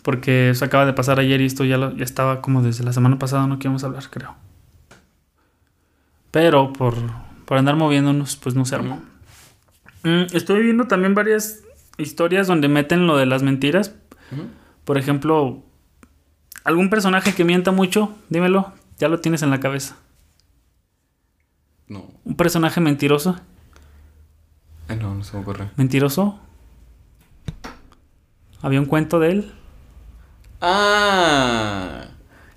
[0.02, 2.92] Porque eso acaba de pasar ayer y esto ya, lo- ya estaba como desde la
[2.92, 4.34] semana pasada, no queríamos hablar, creo.
[6.30, 6.94] Pero por,
[7.44, 9.02] por andar moviéndonos, pues no se armó.
[10.02, 11.60] Mm, estoy viendo también varias
[11.98, 13.94] historias donde meten lo de las mentiras.
[14.84, 15.62] Por ejemplo,
[16.64, 19.96] algún personaje que mienta mucho, dímelo, ya lo tienes en la cabeza.
[21.88, 22.08] No.
[22.24, 23.40] Un personaje mentiroso.
[24.88, 25.70] Ay, no, no se me ocurre.
[25.76, 26.38] Mentiroso.
[28.62, 29.52] Había un cuento de él.
[30.60, 32.08] Ah,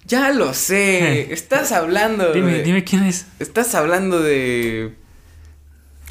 [0.06, 1.34] ya lo sé.
[1.34, 2.64] Estás hablando Dime, de...
[2.64, 3.28] dime quién es.
[3.40, 4.96] Estás hablando de...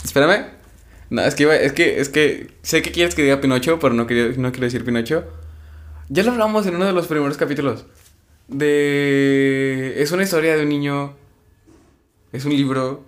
[0.02, 0.46] Espérame.
[1.12, 3.92] No, es que iba- es que, es que sé que quieres que diga Pinocho, pero
[3.92, 5.24] no quiero, no quiero decir Pinocho.
[6.08, 7.84] Ya lo hablamos en uno de los primeros capítulos.
[8.48, 9.94] De...
[9.98, 11.14] Es una historia de un niño.
[12.32, 13.04] Es un libro.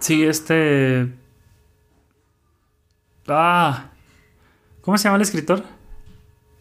[0.00, 1.12] Sí, este.
[3.28, 3.90] Ah.
[4.80, 5.62] ¿Cómo se llama el escritor?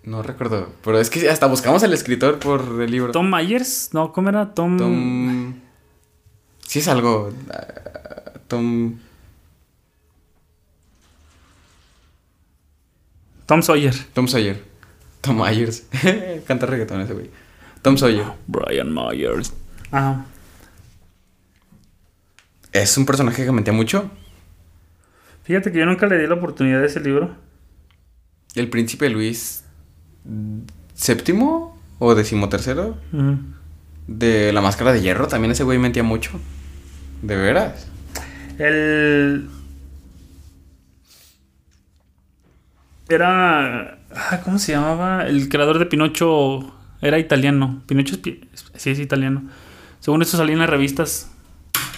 [0.04, 0.72] No recuerdo.
[0.84, 3.12] Pero es que hasta buscamos al escritor por el libro.
[3.14, 3.90] Tom Myers.
[3.94, 4.54] No, ¿cómo era?
[4.54, 4.78] Tom.
[4.78, 5.56] Tom...
[6.68, 7.32] Sí es algo.
[7.52, 9.00] ah, Tom...
[13.48, 13.96] Tom Sawyer.
[14.14, 14.62] Tom Sawyer.
[15.22, 15.88] Tom Myers.
[16.46, 17.30] Canta reggaetón ese güey.
[17.82, 18.26] Tom Sawyer.
[18.46, 19.54] Brian Myers.
[19.92, 20.26] Ah.
[22.74, 24.12] Es un personaje que mentía mucho.
[25.44, 27.36] Fíjate que yo nunca le di la oportunidad de ese libro.
[28.54, 29.64] El príncipe Luis
[30.94, 32.98] séptimo o decimotercero
[34.08, 35.28] de la máscara de hierro.
[35.30, 36.32] También ese güey mentía mucho.
[37.22, 37.88] ¿De veras?
[38.60, 39.50] El.
[43.10, 44.00] Era.
[44.16, 45.26] ah, ¿Cómo se llamaba?
[45.28, 47.82] El creador de Pinocho era italiano.
[47.88, 49.44] Pinocho es, sí es italiano.
[50.00, 51.32] Según esto salía en las revistas.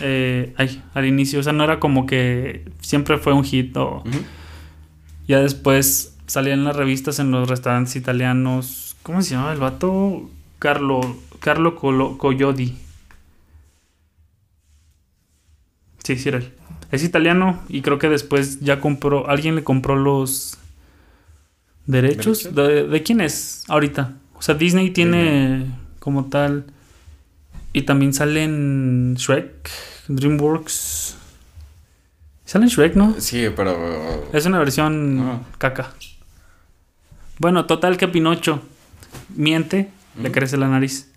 [0.01, 1.39] eh, ay, al inicio.
[1.39, 3.75] O sea, no era como que siempre fue un hit.
[3.77, 4.03] O
[5.27, 8.95] ya después salía en las revistas en los restaurantes italianos.
[9.03, 10.29] ¿Cómo se llamaba el vato?
[10.59, 11.01] Carlo.
[11.39, 12.75] Carlo Colo- Collodi.
[16.03, 16.53] Sí, sí era él.
[16.91, 20.57] Es italiano y creo que después ya compró, alguien le compró los
[21.91, 22.53] derechos.
[22.55, 24.13] ¿De, de quién es ahorita?
[24.35, 25.65] O sea, Disney tiene
[25.99, 26.65] como tal.
[27.73, 29.69] Y también sale en Shrek,
[30.07, 31.15] DreamWorks.
[32.45, 33.15] Sale en Shrek, ¿no?
[33.19, 34.27] Sí, pero...
[34.33, 35.41] Es una versión Ah.
[35.57, 35.93] caca.
[37.37, 38.61] Bueno, total que Pinocho
[39.35, 39.89] miente,
[40.21, 41.11] le crece la nariz.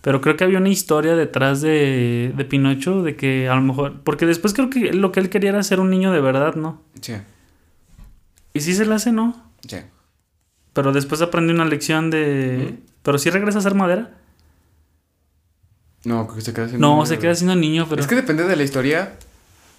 [0.00, 4.00] Pero creo que había una historia detrás de, de Pinocho, de que a lo mejor...
[4.02, 6.80] Porque después creo que lo que él quería era ser un niño de verdad, ¿no?
[7.00, 7.14] Sí,
[8.54, 9.36] Y sí se le hace, ¿no?
[9.66, 9.76] Sí.
[10.72, 12.78] Pero después aprendí una lección de...
[13.02, 14.10] Pero sí regresa a ser madera.
[16.04, 18.00] No, creo que se queda siendo No, niño, se queda siendo niño, pero...
[18.00, 19.16] Es que depende de la historia.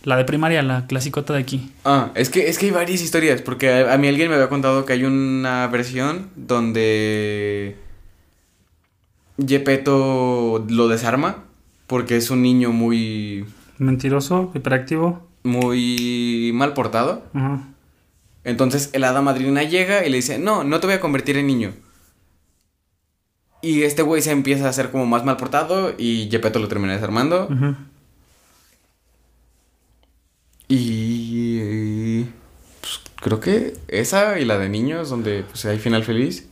[0.03, 1.71] La de primaria, la clasicota de aquí.
[1.85, 4.49] Ah, es que, es que hay varias historias, porque a, a mí alguien me había
[4.49, 7.75] contado que hay una versión donde
[9.45, 11.43] Gepetto lo desarma
[11.87, 13.45] porque es un niño muy,
[13.77, 15.27] Mentiroso, hiperactivo.
[15.43, 17.23] muy mal portado.
[17.33, 17.63] Ajá.
[18.43, 21.47] Entonces el hada madrina llega y le dice, no, no te voy a convertir en
[21.47, 21.73] niño.
[23.61, 26.93] Y este güey se empieza a hacer como más mal portado y Gepetto lo termina
[26.93, 27.47] desarmando.
[30.67, 32.23] Y
[32.81, 36.49] pues, creo que esa y la de niños donde pues, hay final feliz.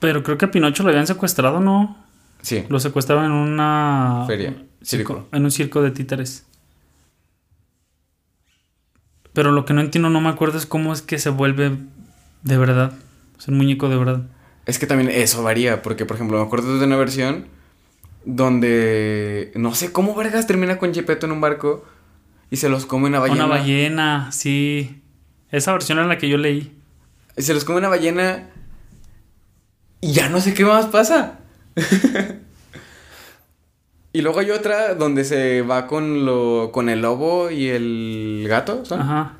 [0.00, 1.96] Pero creo que a Pinocho lo habían secuestrado, ¿no?
[2.40, 2.64] Sí.
[2.68, 4.24] Lo secuestraron en una...
[4.26, 5.28] Feria, circo.
[5.32, 6.46] En un circo de títeres.
[9.32, 11.76] Pero lo que no entiendo, no me acuerdo, es cómo es que se vuelve
[12.42, 12.92] de verdad.
[13.38, 14.22] Es un muñeco de verdad.
[14.66, 17.46] Es que también eso varía, porque por ejemplo me acuerdo de una versión
[18.24, 21.84] donde no sé cómo vergas termina con Gepetto en un barco
[22.50, 23.46] y se los come una ballena.
[23.46, 25.02] Una ballena, sí.
[25.50, 26.78] Esa versión es la que yo leí.
[27.36, 28.50] Y se los come una ballena
[30.00, 31.40] y ya no sé qué más pasa.
[34.12, 38.84] y luego hay otra donde se va con lo con el lobo y el gato,
[38.84, 39.00] ¿son?
[39.00, 39.32] Ajá.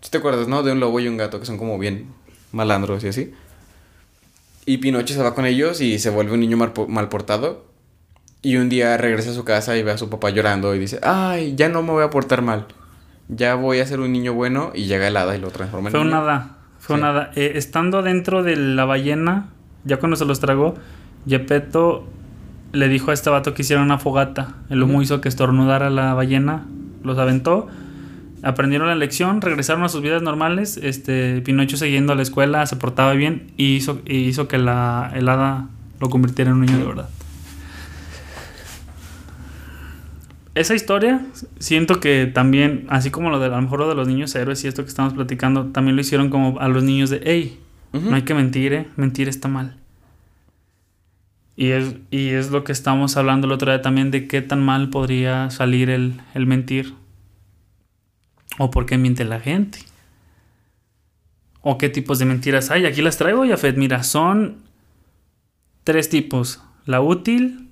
[0.00, 0.62] ¿Sí te acuerdas, no?
[0.62, 2.08] De un lobo y un gato que son como bien
[2.52, 3.32] malandros y así.
[4.66, 7.64] Y Pinocho se va con ellos y se vuelve un niño mal, mal portado.
[8.42, 11.00] Y un día regresa a su casa y ve a su papá llorando y dice,
[11.02, 12.66] ay, ya no me voy a portar mal.
[13.28, 15.92] Ya voy a ser un niño bueno y llega el hada y lo transforma en
[15.92, 16.58] Fue un hada.
[16.78, 17.00] Fue Sí.
[17.00, 17.30] un hada.
[17.36, 19.48] Eh, estando dentro de la ballena,
[19.84, 20.74] ya cuando se los tragó,
[21.26, 22.04] Gepetto
[22.74, 24.56] le dijo a este vato que hiciera una fogata.
[24.68, 26.66] El humo hizo que estornudara la ballena,
[27.02, 27.68] los aventó.
[28.42, 30.78] Aprendieron la lección, regresaron a sus vidas normales.
[30.82, 35.10] Este, Pinocho siguiendo a la escuela, se portaba bien y hizo, y hizo que la
[35.14, 35.68] el hada
[36.00, 37.08] lo convirtiera en un niño de verdad.
[40.54, 41.20] Esa historia,
[41.58, 44.62] siento que también, así como lo de a lo mejor lo de los niños héroes
[44.64, 47.58] y esto que estamos platicando, también lo hicieron como a los niños de, hey,
[47.92, 48.88] no hay que mentir, ¿eh?
[48.96, 49.76] Mentir está mal.
[51.56, 54.62] Y es, y es lo que estamos hablando el otro día también de qué tan
[54.62, 56.94] mal podría salir el, el mentir.
[58.58, 59.78] O por qué miente la gente.
[61.60, 62.86] O qué tipos de mentiras hay.
[62.86, 63.76] Aquí las traigo, Yafet.
[63.76, 64.62] Mira, son
[65.84, 66.60] tres tipos.
[66.86, 67.70] La útil,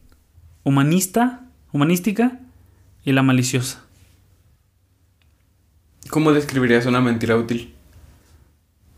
[0.62, 1.40] humanista,
[1.72, 2.40] humanística
[3.04, 3.84] y la maliciosa.
[6.08, 7.74] ¿Cómo describirías una mentira útil?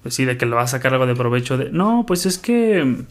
[0.02, 1.70] Pues sí, de que le va a sacar algo de provecho de...
[1.70, 3.04] No, pues es que...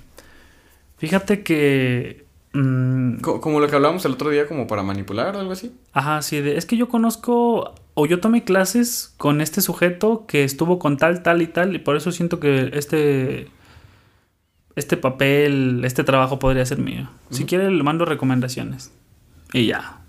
[0.98, 2.26] Fíjate que...
[2.54, 5.74] mm, Co- Como lo que hablábamos el otro día, como para manipular o algo así.
[5.92, 10.44] Ajá, sí, de, es que yo conozco o yo tomé clases con este sujeto que
[10.44, 13.48] estuvo con tal, tal y tal y por eso siento que este
[14.76, 17.08] este papel, este trabajo podría ser mío.
[17.30, 18.92] Si quiere le mando recomendaciones.
[19.54, 20.00] Y ya.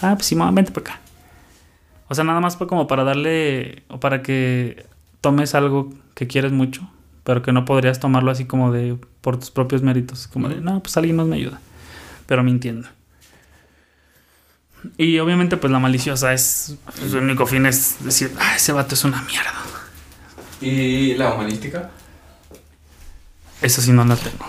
[0.00, 1.00] Ah, pues sí, mamá, vente para acá.
[2.08, 4.86] O sea, nada más fue como para darle o para que
[5.20, 6.88] tomes algo que quieres mucho,
[7.24, 10.82] pero que no podrías tomarlo así como de por tus propios méritos, como de, no,
[10.82, 11.60] pues alguien más me ayuda.
[12.26, 12.88] Pero mintiendo.
[14.96, 16.76] Y obviamente, pues la maliciosa es.
[17.08, 19.52] Su único fin es decir, ah, ese vato es una mierda.
[20.60, 21.90] ¿Y la humanística?
[23.60, 24.46] Eso sí no la tengo.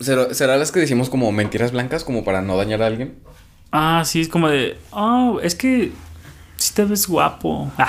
[0.00, 3.22] ¿Será, será las que decimos como mentiras blancas como para no dañar a alguien?
[3.72, 4.76] Ah, sí, es como de.
[4.90, 5.92] Oh, es que.
[6.56, 7.72] Si te ves guapo.
[7.78, 7.88] Ah,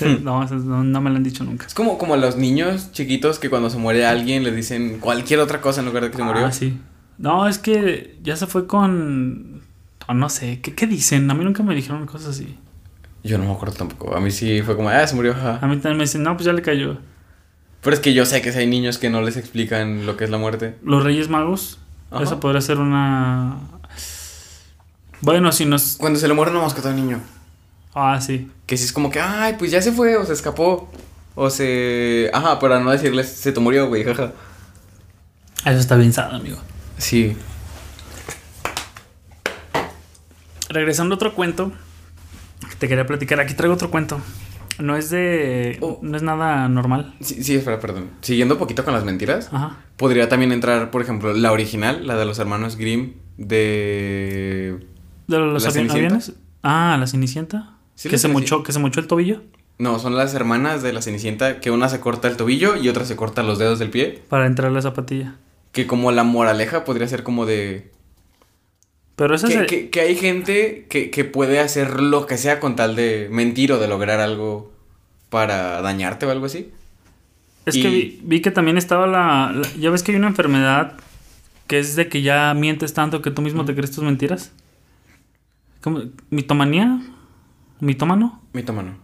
[0.00, 0.22] Hmm.
[0.24, 1.66] no, no, me lo han dicho nunca.
[1.66, 5.40] Es como, como a los niños chiquitos que cuando se muere alguien le dicen cualquier
[5.40, 6.46] otra cosa en lugar de que se murió.
[6.46, 6.78] Ah, sí.
[7.18, 9.60] No, es que ya se fue con.
[10.12, 11.30] no sé, ¿qué, ¿qué dicen?
[11.30, 12.56] A mí nunca me dijeron cosas así.
[13.24, 14.16] Yo no me acuerdo tampoco.
[14.16, 15.34] A mí sí fue como, ah, se murió.
[15.34, 15.58] jaja".
[15.60, 16.98] A mí también me dicen, no, pues ya le cayó.
[17.82, 20.24] Pero es que yo sé que si hay niños que no les explican lo que
[20.24, 20.76] es la muerte.
[20.84, 21.78] Los Reyes Magos.
[22.10, 22.22] Ajá.
[22.24, 23.58] Eso podría ser una.
[25.22, 25.96] Bueno, si nos.
[25.96, 27.20] Cuando se le muere una mascota a un niño.
[27.94, 28.50] Ah, sí.
[28.66, 30.90] Que si es como que, ay, pues ya se fue o se escapó.
[31.34, 32.30] O se...
[32.32, 34.32] Ajá, para no decirles, se te murió, güey, jaja.
[35.64, 36.58] Eso está bien amigo.
[36.98, 37.36] Sí.
[40.68, 41.72] Regresando a otro cuento
[42.68, 43.40] que te quería platicar.
[43.40, 44.20] Aquí traigo otro cuento.
[44.78, 45.78] No es de.
[45.80, 45.98] Oh.
[46.02, 47.14] No es nada normal.
[47.20, 48.10] Sí, sí, espera, perdón.
[48.22, 49.50] Siguiendo un poquito con las mentiras.
[49.52, 49.78] Ajá.
[49.96, 54.86] Podría también entrar, por ejemplo, la original, la de los hermanos Grimm de...
[55.26, 56.32] ¿De los aviones?
[56.62, 57.76] Ah, la Cenicienta.
[57.94, 58.54] Sí, que, la se Cenicienta.
[58.56, 59.42] mochó, que se mochó el tobillo.
[59.78, 63.04] No, son las hermanas de la Cenicienta que una se corta el tobillo y otra
[63.04, 64.22] se corta los dedos del pie.
[64.28, 65.34] Para entrar a la zapatilla.
[65.72, 67.90] Que como la moraleja podría ser como de...
[69.16, 69.66] Pero eso Que, es...
[69.66, 73.72] que- que hay gente que, que puede hacer lo que sea con tal de mentir
[73.72, 74.72] o de lograr algo
[75.30, 76.70] para dañarte o algo así.
[77.66, 80.28] Es Y- que vi, vi que también estaba la, la- Ya ves que hay una
[80.28, 80.94] enfermedad
[81.66, 84.52] que es de que ya mientes tanto que tú mismo te crees tus mentiras.
[85.82, 86.00] ¿Cómo?
[86.30, 87.02] ¿Mitomanía?
[87.80, 88.40] ¿Mitómano?
[88.52, 88.96] Mitómano.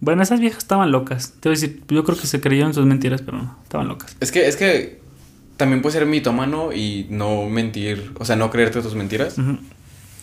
[0.00, 1.34] Bueno, esas viejas estaban locas.
[1.40, 4.16] Te voy a decir, yo creo que se creyeron sus mentiras, pero no, estaban locas.
[4.20, 5.00] Es que, es que
[5.56, 9.36] también puede ser mitómano y no mentir, o sea, no creerte tus mentiras.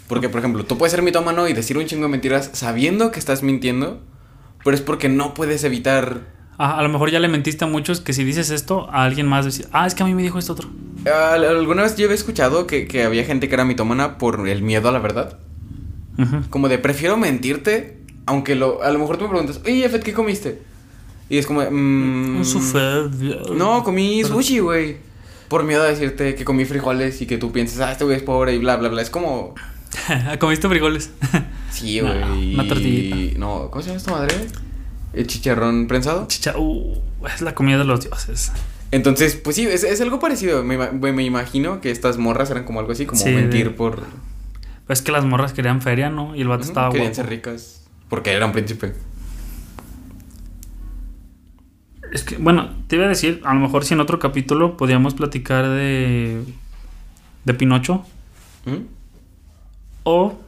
[0.07, 3.19] Porque, por ejemplo, tú puedes ser mitómano y decir un chingo de mentiras sabiendo que
[3.19, 4.01] estás mintiendo,
[4.63, 6.36] pero es porque no puedes evitar...
[6.59, 9.27] Ah, a lo mejor ya le mentiste a muchos que si dices esto, a alguien
[9.27, 10.69] más decir, ah, es que a mí me dijo esto otro.
[11.05, 14.61] Al- Alguna vez yo había escuchado que, que había gente que era mitómana por el
[14.63, 15.37] miedo a la verdad.
[16.17, 16.41] Ujú.
[16.49, 20.13] Como de, prefiero mentirte, aunque lo, a lo mejor tú me preguntas, oye, Efet, ¿qué
[20.13, 20.61] comiste?
[21.29, 23.09] Y es como, de, "Mm, Un soufflé.
[23.55, 24.97] No, comí sushi, güey.
[25.49, 28.23] Por miedo a decirte que comí frijoles y que tú pienses, ah, este güey es
[28.23, 29.01] pobre y bla, bla, bla.
[29.01, 29.53] Es como,
[30.39, 31.11] Comiste frijoles.
[31.69, 32.53] sí, No, güey.
[32.55, 33.39] una tortillita.
[33.39, 34.35] No, ¿cómo se llama esta madre?
[35.17, 36.27] El chicharrón prensado.
[36.27, 36.95] Chicha, uh,
[37.33, 38.51] es la comida de los dioses.
[38.91, 40.63] Entonces, pues sí, es, es algo parecido.
[40.63, 44.03] Me, me imagino que estas morras eran como algo así, como Sí, mentir de- por...
[44.85, 46.35] Pues que las morras querían feria, ¿no?
[46.35, 47.15] Y el vato Ujú, estaba Querían guapo.
[47.15, 47.81] ser ricas.
[48.09, 48.93] Porque era un príncipe.
[52.13, 55.13] Es que, bueno, te iba a decir, a lo mejor si en otro capítulo podíamos
[55.13, 56.41] platicar de.
[57.43, 58.05] de Pinocho
[58.65, 58.85] ¿Mm?
[60.03, 60.39] o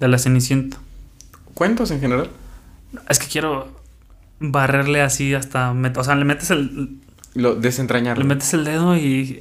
[0.00, 0.78] de la Cenicienta.
[1.54, 2.30] ¿Cuentos en general?
[3.08, 3.68] Es que quiero
[4.40, 5.72] barrerle así hasta.
[5.72, 6.98] O sea, le metes el,
[7.34, 8.18] Lo desentrañar.
[8.18, 9.40] le metes el dedo y.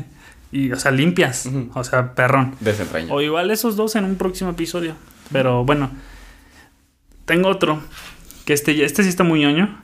[0.52, 1.48] y, o sea, limpias.
[1.74, 2.54] O sea, perrón.
[2.60, 3.12] Desentrañar.
[3.12, 4.94] O igual esos dos en un próximo episodio.
[5.32, 5.90] Pero bueno.
[7.24, 7.80] Tengo otro.
[8.44, 9.80] Que este, ya- este sí está muy ñoño.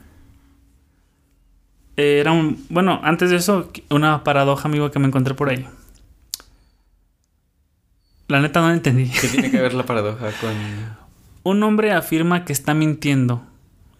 [1.97, 2.65] Era un.
[2.71, 5.67] Bueno, antes de eso, una paradoja, amigo, que me encontré por ahí.
[8.29, 9.11] La neta no la entendí.
[9.11, 10.53] ¿Qué tiene que ver la paradoja con...?
[11.43, 13.45] Un hombre afirma que está mintiendo.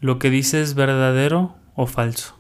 [0.01, 2.37] ¿Lo que dice es verdadero o falso?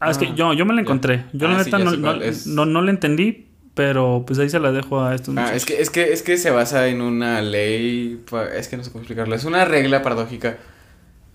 [0.00, 0.82] Ah, es Ah, que yo, yo me la ya.
[0.82, 1.24] encontré.
[1.32, 2.46] Yo la Ah, sí, neta ya no, no, es.
[2.46, 5.80] no, no la entendí, pero pues ahí se la dejo a estos Ah, es que,
[5.80, 8.22] es que, es que se basa en una ley,
[8.56, 10.58] es que no sé cómo explicarlo, es una regla paradójica.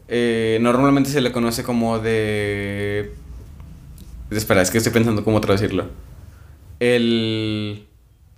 [0.08, 3.12] Eh, normalmente se le conoce como de...
[4.32, 5.88] Espera, es que estoy pensando cómo traducirlo.
[6.80, 7.86] El...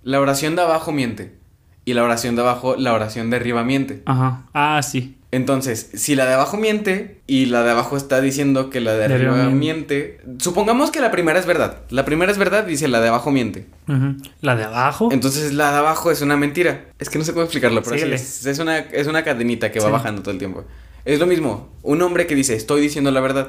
[0.02, 1.36] La oración de abajo miente.
[1.84, 4.02] Y la oración de abajo, la oración de arriba miente.
[4.06, 4.44] Ajá.
[4.54, 5.16] Ah, sí.
[5.32, 9.08] Entonces, si la de abajo miente y la de abajo está diciendo que la de
[9.08, 11.78] De arriba arriba miente, supongamos que la primera es verdad.
[11.88, 13.66] La primera es verdad, dice la de abajo miente.
[14.42, 15.08] La de abajo.
[15.10, 16.84] Entonces la de abajo es una mentira.
[16.98, 19.80] Es que no sé cómo explicarlo, pero sí es, es una, es una cadenita que
[19.80, 20.64] va bajando todo el tiempo.
[21.06, 23.48] Es lo mismo, un hombre que dice, estoy diciendo la verdad.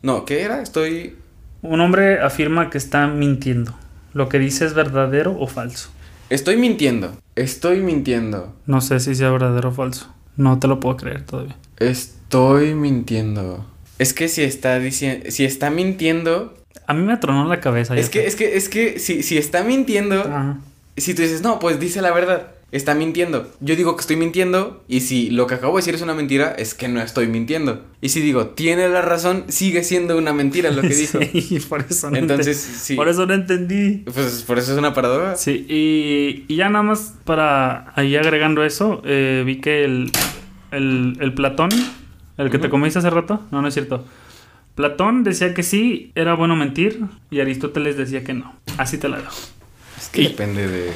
[0.00, 0.62] No, ¿qué era?
[0.62, 1.16] Estoy...
[1.60, 3.74] Un hombre afirma que está mintiendo.
[4.14, 5.90] ¿Lo que dice es verdadero o falso?
[6.30, 7.16] Estoy mintiendo.
[7.36, 8.54] Estoy mintiendo.
[8.66, 10.12] No sé si sea verdadero o falso.
[10.36, 11.56] No te lo puedo creer todavía.
[11.78, 13.66] Estoy mintiendo.
[13.98, 15.30] Es que si está diciendo...
[15.30, 16.54] Si está mintiendo...
[16.86, 17.96] A mí me tronó la cabeza.
[17.96, 20.20] Es que, es que, es que si, si está mintiendo...
[20.20, 20.58] Ajá.
[20.96, 23.50] Si tú dices, no, pues dice la verdad, está mintiendo.
[23.60, 26.54] Yo digo que estoy mintiendo y si lo que acabo de decir es una mentira,
[26.58, 27.84] es que no estoy mintiendo.
[28.00, 31.18] Y si digo, tiene la razón, sigue siendo una mentira lo que dijo.
[31.20, 32.94] Sí, por eso no Entonces, sí.
[32.96, 34.02] Por eso no entendí.
[34.12, 35.36] Pues por eso es una paradoja.
[35.36, 40.10] Sí, y, y ya nada más para ahí agregando eso, eh, vi que el,
[40.70, 41.70] el, el Platón,
[42.38, 44.04] el que te comiste hace rato, no, no es cierto.
[44.74, 47.00] Platón decía que sí, era bueno mentir,
[47.30, 48.56] y Aristóteles decía que no.
[48.76, 49.36] Así te la dejo.
[49.96, 50.90] Es que Y- depende de...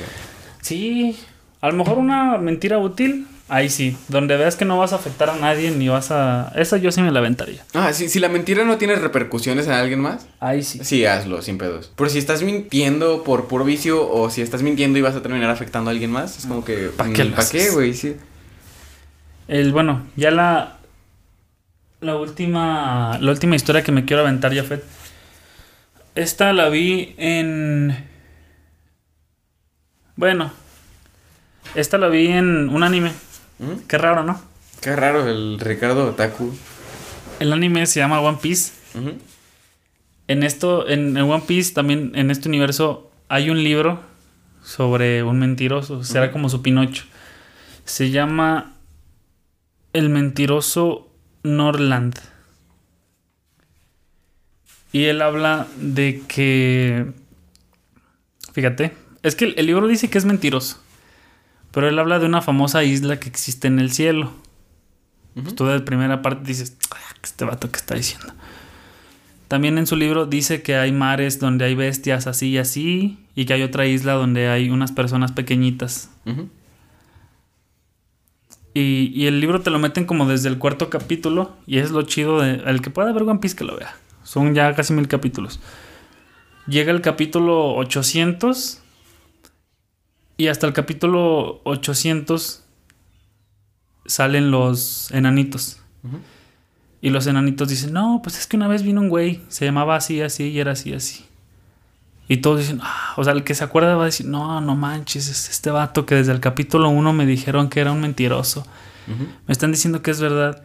[0.60, 1.16] Sí,
[1.60, 5.30] a lo mejor una mentira útil, ahí sí, donde veas que no vas a afectar
[5.30, 6.52] a nadie ni vas a...
[6.54, 7.64] Esa yo sí me la aventaría.
[7.74, 10.80] Ah, sí, si la mentira no tiene repercusiones en alguien más, Ahí sí.
[10.82, 11.92] sí, hazlo, sin pedos.
[11.96, 15.50] Pero si estás mintiendo por puro vicio o si estás mintiendo y vas a terminar
[15.50, 16.90] afectando a alguien más, es como que...
[16.96, 17.94] ¿Pa' qué mm, lo ¿Pa' qué, güey?
[17.94, 18.16] Sí.
[19.48, 20.76] El, bueno, ya la.
[22.00, 23.18] La última.
[23.18, 24.84] La última historia que me quiero aventar, Jafet.
[26.14, 28.06] Esta la vi en.
[30.14, 30.52] Bueno.
[31.74, 33.12] Esta la vi en un anime.
[33.58, 33.86] ¿Mm?
[33.86, 34.40] Qué raro, ¿no?
[34.80, 36.54] Qué raro el Ricardo Otaku.
[37.40, 38.72] El anime se llama One Piece.
[40.28, 44.00] En esto, en, en One Piece, también en este universo, hay un libro
[44.62, 46.04] sobre un mentiroso.
[46.04, 47.04] Será como su Pinocho.
[47.84, 48.74] Se llama
[49.92, 51.08] El mentiroso
[51.42, 52.18] Norland.
[54.92, 57.06] Y él habla de que.
[58.52, 58.92] Fíjate,
[59.22, 60.82] es que el, el libro dice que es mentiroso.
[61.72, 64.32] Pero él habla de una famosa isla que existe en el cielo.
[65.34, 68.32] Pues tú de primera parte dices, "Ah, este vato que está diciendo.
[69.46, 73.44] También en su libro dice que hay mares donde hay bestias así y así, y
[73.46, 76.10] que hay otra isla donde hay unas personas pequeñitas.
[78.74, 82.40] Y el libro te lo meten como desde el cuarto capítulo, y es lo chido
[82.40, 82.62] de...
[82.66, 83.96] El que pueda ver One Piece que lo vea.
[84.22, 85.58] Son ya casi mil capítulos.
[86.66, 88.80] Llega el capítulo 800,
[90.38, 92.62] y hasta el capítulo 800
[94.06, 95.80] salen los enanitos.
[97.02, 99.96] Y los enanitos dicen, no, pues es que una vez vino un güey, se llamaba
[99.96, 101.26] así, así, y era así, así.
[102.28, 104.76] Y todos dicen, ah, o sea, el que se acuerda va a decir, no, no
[104.76, 108.64] manches, es este vato que desde el capítulo 1 me dijeron que era un mentiroso.
[109.46, 110.62] Me están diciendo que es verdad.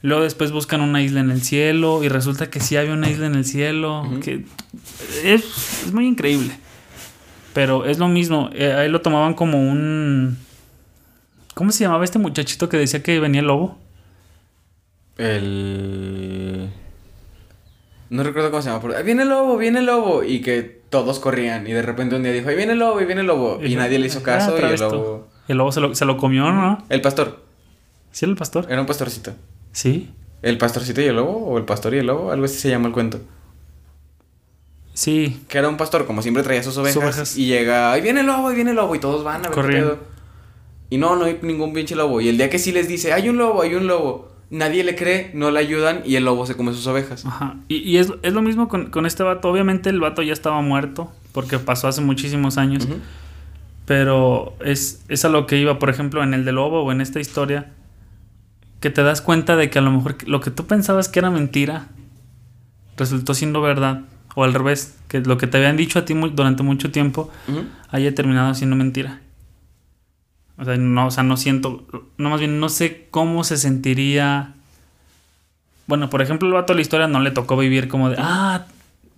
[0.00, 3.26] Luego después buscan una isla en el cielo y resulta que sí había una isla
[3.26, 4.04] en el cielo.
[4.20, 4.46] que
[5.22, 6.58] es, es muy increíble.
[7.54, 10.38] Pero es lo mismo, eh, ahí lo tomaban como un...
[11.54, 13.78] ¿Cómo se llamaba este muchachito que decía que venía el lobo?
[15.18, 16.70] El.
[18.08, 20.22] No recuerdo cómo se llama, pero "Ahí viene el lobo, viene el lobo.
[20.22, 21.66] Y que todos corrían.
[21.66, 23.60] Y de repente un día dijo, ahí viene el lobo, ahí viene el lobo.
[23.62, 24.58] Y, nadie le hizo caso.
[24.58, 25.28] y el lobo.
[25.48, 26.84] El lobo se lo, se lo comió, ¿no?
[26.88, 27.42] El pastor.
[28.10, 28.66] ¿Sí era el pastor?
[28.68, 29.32] Era un pastorcito.
[29.72, 30.10] Sí.
[30.42, 31.32] ¿El pastorcito y el lobo?
[31.46, 32.32] ¿O el pastor y el lobo?
[32.32, 33.20] Algo así se llama el cuento.
[34.94, 35.42] Sí.
[35.48, 36.96] Que era un pastor, como siempre traía sus ovejas.
[36.96, 37.36] ovejas.
[37.36, 38.94] Y llega, ahí viene el lobo, ahí viene el lobo.
[38.94, 39.98] Y todos van a ver qué pedo.
[40.90, 42.20] Y no, no hay ningún pinche lobo.
[42.20, 44.30] Y el día que sí les dice, hay un lobo, hay un lobo.
[44.50, 47.24] Nadie le cree, no le ayudan y el lobo se come sus ovejas.
[47.24, 47.56] Ajá.
[47.68, 49.48] Y, y es, es lo mismo con, con este vato.
[49.48, 52.86] Obviamente el vato ya estaba muerto porque pasó hace muchísimos años.
[53.86, 57.00] Pero es, es a lo que iba, por ejemplo, en el de Lobo o en
[57.00, 57.72] esta historia,
[58.80, 61.30] que te das cuenta de que a lo mejor lo que tú pensabas que era
[61.30, 61.88] mentira
[62.96, 64.02] resultó siendo verdad.
[64.34, 67.30] O al revés, que lo que te habían dicho a ti durante mucho tiempo
[67.90, 69.20] haya terminado siendo mentira.
[70.58, 71.84] O sea, no, o sea, no siento,
[72.18, 74.54] no más bien no sé cómo se sentiría.
[75.86, 78.66] Bueno, por ejemplo, el vato de la historia no le tocó vivir como de, ah,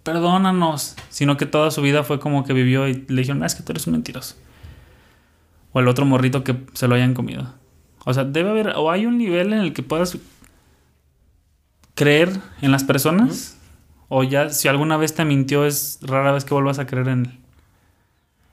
[0.03, 3.55] perdónanos, sino que toda su vida fue como que vivió y le dijeron, ah, es
[3.55, 4.37] que tú eres un mentiroso.
[5.73, 7.53] O el otro morrito que se lo hayan comido.
[8.05, 10.17] O sea, debe haber, o hay un nivel en el que puedas
[11.95, 13.54] creer en las personas,
[14.09, 17.27] o ya si alguna vez te mintió es rara vez que vuelvas a creer en
[17.27, 17.39] él.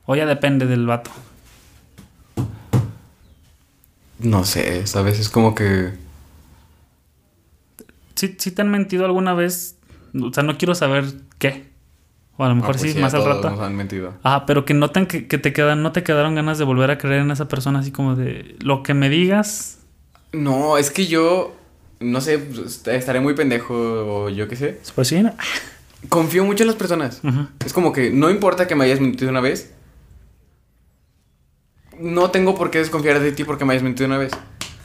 [0.06, 1.10] O ya depende del vato.
[4.18, 5.92] No sé, a veces como que...
[8.14, 9.76] Si, si te han mentido alguna vez,
[10.20, 11.06] o sea, no quiero saber
[11.38, 11.70] qué.
[12.36, 13.50] O a lo mejor Ah, pues sí, más al rato.
[13.50, 14.14] Nos han mentido.
[14.22, 16.98] Ah, pero que noten que, que te quedan, no te quedaron ganas de volver a
[16.98, 19.78] creer en esa persona, así como de lo que me digas.
[20.32, 21.56] No, es que yo...
[22.02, 24.80] No sé, pues, estaré muy pendejo o yo qué sé.
[24.94, 25.34] Pues sí, ¿no?
[26.08, 27.20] Confío mucho en las personas.
[27.64, 29.72] Es como que no importa que me hayas mentido una vez.
[31.98, 34.32] No tengo por qué desconfiar de ti porque me hayas mentido una vez.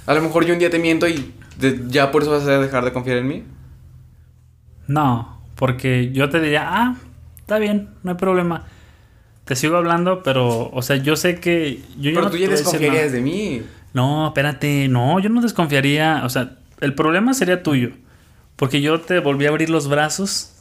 [0.06, 2.60] A lo mejor yo un día te miento y de- ya por eso vas a
[2.60, 3.44] dejar de confiar en mí.
[4.88, 6.96] No, porque yo te diría, ah,
[7.40, 8.66] está bien, no hay problema.
[9.46, 11.82] Te sigo hablando, pero, o sea, yo sé que.
[11.98, 13.64] Yo Pero no tú ya desconfiarías de mí.
[13.94, 16.22] No, espérate, no, yo no desconfiaría.
[16.26, 17.92] O sea, el problema sería tuyo.
[18.56, 20.54] Porque yo te volví a abrir los brazos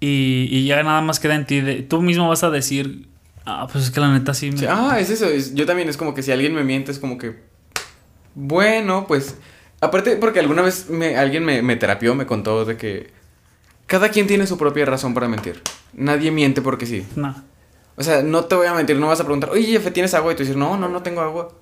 [0.00, 1.60] y, y ya nada más queda en ti.
[1.60, 3.08] de- tú mismo vas a decir,
[3.44, 4.50] ah, pues es que la neta sí.
[4.50, 5.26] me- Sí, ah, es eso.
[5.26, 7.42] es- yo también es como que si alguien me miente es como que...
[8.34, 9.36] Bueno, pues...
[9.82, 13.12] Aparte porque alguna vez me, alguien me, me terapió, me contó de que...
[13.86, 15.62] Cada quien tiene su propia razón para mentir.
[15.94, 17.06] Nadie miente porque sí.
[17.16, 17.34] No.
[17.96, 20.32] O sea, no te voy a mentir, no vas a preguntar, oye, Jefe, ¿tienes agua?
[20.32, 21.52] Y tú dices, no, no, no tengo agua.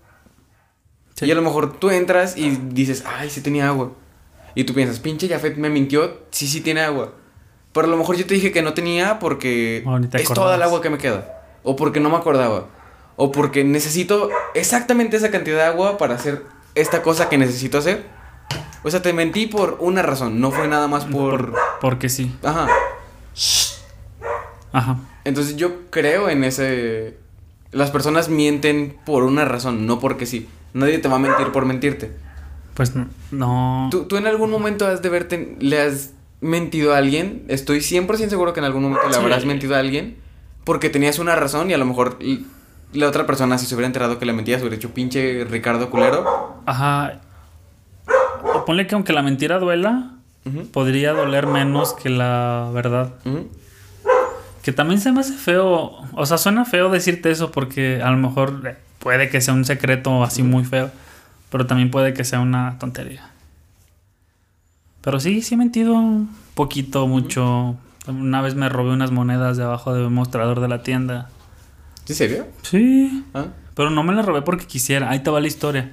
[1.18, 1.26] Sí.
[1.26, 3.90] Y a lo mejor tú entras y dices, ay, sí tenía agua.
[4.54, 7.12] Y tú piensas, pinche Jafet me mintió, sí, sí tiene agua.
[7.72, 10.28] Pero a lo mejor yo te dije que no tenía porque O ni te es
[10.32, 11.42] toda el agua que me queda.
[11.64, 12.66] O porque no me acordaba.
[13.16, 16.44] O porque necesito exactamente esa cantidad de agua para hacer
[16.76, 18.06] esta cosa que necesito hacer.
[18.84, 21.52] O sea, te mentí por una razón, no fue nada más por...
[21.80, 22.32] Porque sí.
[22.44, 22.68] Ajá.
[24.72, 25.00] Ajá.
[25.24, 27.18] Entonces yo creo en ese...
[27.72, 30.48] Las personas mienten por una razón, no porque sí.
[30.74, 32.12] Nadie te va a mentir por mentirte.
[32.74, 32.92] Pues
[33.30, 33.88] no.
[33.90, 37.44] ¿Tú, tú en algún momento has de verte, le has mentido a alguien?
[37.48, 39.20] Estoy 100% seguro que en algún momento le Sí.
[39.20, 40.16] habrás mentido a alguien
[40.64, 42.18] porque tenías una razón y a lo mejor
[42.92, 46.60] la otra persona si se hubiera enterado que le mentías hubiera dicho pinche Ricardo culero.
[46.66, 47.20] Ajá.
[48.54, 50.12] O ponle que aunque la mentira duela,
[50.72, 53.14] podría doler menos que la verdad.
[54.62, 55.92] Que también se me hace feo.
[56.12, 59.64] O sea, suena feo decirte eso porque a lo mejor eh, puede que sea un
[59.64, 60.90] secreto así muy feo.
[61.50, 63.30] Pero también puede que sea una tontería.
[65.00, 67.76] Pero sí, sí he mentido un poquito, mucho.
[68.06, 71.30] Una vez me robé unas monedas de abajo del mostrador de la tienda.
[72.04, 72.46] ¿Sí, serio?
[72.62, 73.24] Sí.
[73.34, 73.46] ¿Ah?
[73.74, 75.10] Pero no me la robé porque quisiera.
[75.10, 75.92] Ahí te va la historia.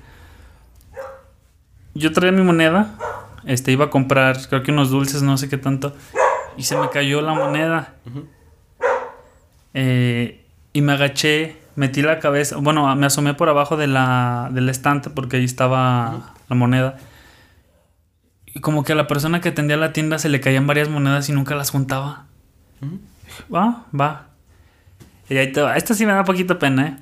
[1.94, 2.98] Yo traía mi moneda.
[3.46, 5.96] Este, iba a comprar, creo que unos dulces, no sé qué tanto.
[6.58, 7.94] Y se me cayó la moneda.
[9.74, 12.58] Eh, y me agaché, metí la cabeza.
[12.58, 16.98] Bueno, me asomé por abajo de la, del estante porque ahí estaba la moneda.
[18.46, 21.28] Y como que a la persona que atendía la tienda se le caían varias monedas
[21.30, 22.26] y nunca las juntaba.
[23.54, 24.28] Va, va.
[25.30, 25.76] Y ahí te va.
[25.76, 26.98] Esta sí me da poquito pena, ¿eh?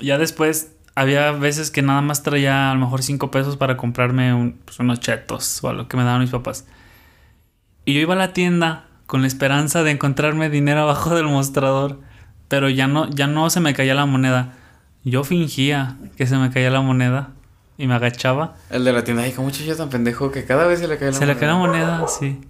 [0.00, 4.34] Ya después había veces que nada más traía a lo mejor 5 pesos para comprarme
[4.34, 6.66] un- pues, unos chetos o algo que me daban mis papás.
[7.84, 12.00] Y yo iba a la tienda con la esperanza de encontrarme dinero abajo del mostrador.
[12.50, 14.54] Pero ya no, ya no se me caía la moneda.
[15.04, 17.30] Yo fingía que se me caía la moneda
[17.78, 18.56] y me agachaba.
[18.70, 21.12] El de la tienda, ay, como ya tan pendejo que cada vez se le cae
[21.12, 21.38] la Se le moneda.
[21.38, 22.40] cae la moneda, sí.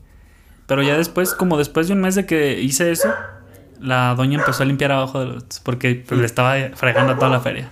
[0.67, 3.13] Pero ya después, como después de un mes de que hice eso,
[3.79, 5.45] la doña empezó a limpiar abajo de los...
[5.63, 7.71] Porque pues, le estaba fregando toda la feria.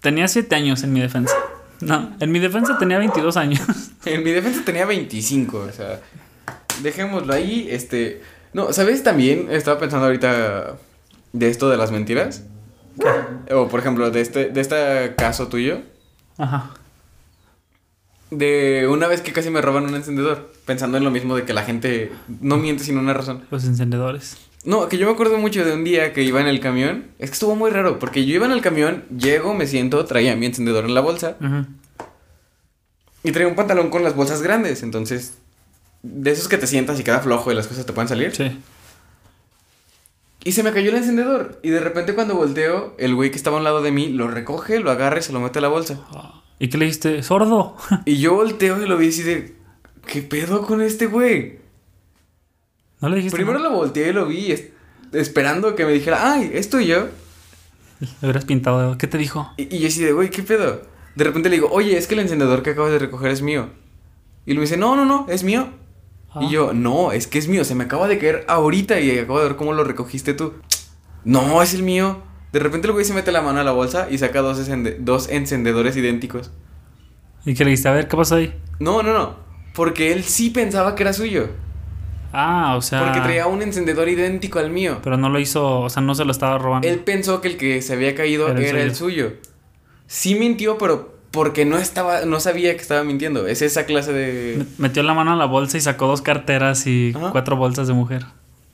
[0.00, 1.34] Tenía 7 años en mi defensa.
[1.80, 3.60] No, en mi defensa tenía 22 años.
[4.06, 5.98] En mi defensa tenía 25, o sea,
[6.82, 8.22] dejémoslo ahí, este...
[8.54, 9.48] No, ¿sabes también?
[9.50, 10.76] Estaba pensando ahorita
[11.32, 12.44] de esto de las mentiras.
[13.50, 15.80] O, por ejemplo, de este, de este caso tuyo.
[16.38, 16.70] Ajá.
[18.30, 20.52] De una vez que casi me roban un encendedor.
[20.64, 23.44] Pensando en lo mismo de que la gente no miente sin una razón.
[23.50, 24.38] Los encendedores.
[24.64, 27.08] No, que yo me acuerdo mucho de un día que iba en el camión.
[27.18, 30.36] Es que estuvo muy raro, porque yo iba en el camión, llego, me siento, traía
[30.36, 31.36] mi encendedor en la bolsa.
[31.40, 31.66] Ujú.
[33.24, 34.82] Y traía un pantalón con las bolsas grandes.
[34.82, 35.34] Entonces,
[36.06, 38.34] de esos que te sientas y queda flojo y las cosas te pueden salir.
[38.36, 38.56] Sí.
[40.44, 41.58] Y se me cayó el encendedor.
[41.62, 44.28] Y de repente cuando volteo, el güey que estaba a un lado de mí lo
[44.28, 45.98] recoge, lo agarra y se lo mete a la bolsa.
[46.58, 47.22] ¿Y qué le dijiste?
[47.22, 47.76] ¡Sordo!
[48.04, 49.56] Y yo volteo y lo vi así de...
[50.06, 51.58] ¿Qué pedo con este güey?
[53.00, 53.70] ¿No le dijiste Primero nada?
[53.70, 54.64] lo volteé y lo vi es-
[55.12, 57.08] esperando que me dijera, ay, es tuyo.
[58.00, 58.98] Le hubieras pintado.
[58.98, 59.50] ¿Qué te dijo?
[59.56, 60.82] Y, y yo así de, güey, ¿qué pedo?
[61.14, 63.70] De repente le digo, oye, es que el encendedor que acabas de recoger es mío.
[64.44, 65.68] Y él me dice, no, no, no, es mío.
[66.34, 66.40] Ah.
[66.42, 69.38] Y yo, no, es que es mío, se me acaba de caer ahorita y acabo
[69.38, 70.54] de ver cómo lo recogiste tú.
[71.24, 72.22] No, es el mío.
[72.52, 74.60] De repente el güey se mete la mano a la bolsa y saca dos,
[75.00, 76.50] dos encendedores idénticos.
[77.44, 77.88] ¿Y qué le dijiste?
[77.88, 78.54] A ver, ¿qué pasó ahí?
[78.78, 79.36] No, no, no.
[79.74, 81.48] Porque él sí pensaba que era suyo.
[82.32, 83.04] Ah, o sea...
[83.04, 84.98] Porque traía un encendedor idéntico al mío.
[85.02, 86.86] Pero no lo hizo, o sea, no se lo estaba robando.
[86.86, 89.34] Él pensó que el que se había caído Era era, el el suyo.
[90.06, 93.46] Sí mintió, pero porque no estaba, no sabía que estaba mintiendo.
[93.46, 94.56] Es esa clase de.
[94.78, 97.30] Me- Metió la mano a la bolsa y sacó dos carteras y Ajá.
[97.32, 98.24] cuatro bolsas de mujer.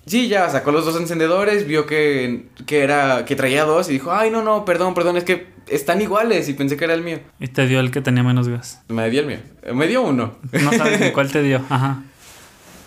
[0.06, 4.12] Sí, ya sacó los dos encendedores, vio que, que era, que traía dos y dijo,
[4.12, 7.20] ay no, no, perdón, perdón, es que están iguales y pensé que era el mío.
[7.38, 8.82] Y te dio el que tenía menos gas.
[8.88, 9.38] Me dio el mío.
[9.74, 10.36] Me dio uno.
[10.52, 11.62] No sabes ni cuál te dio.
[11.68, 12.02] Ajá.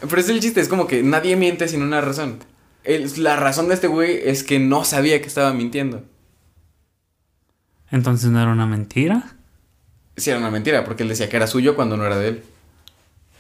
[0.02, 2.40] Pero es el chiste, es como que nadie miente sin una razón.
[2.84, 6.04] El- la razón de este güey es que no sabía que estaba mintiendo.
[7.92, 9.36] Entonces no era una mentira.
[10.18, 12.44] Sí, era una mentira, porque él decía que era suyo cuando no era de él.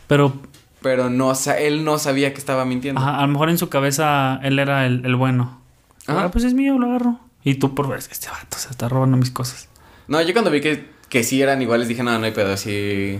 [0.07, 0.33] Pero
[0.81, 2.99] Pero no, sa- él no sabía que estaba mintiendo.
[2.99, 5.61] ajá, a lo mejor en su cabeza él era el, el bueno.
[6.07, 6.25] Ajá.
[6.25, 7.19] Ah, pues es mío, lo agarro.
[7.43, 9.69] Y tú por ver, este vato se está robando mis cosas.
[10.07, 13.19] No, yo cuando vi que, que sí eran iguales dije, no, no hay pedo, sí.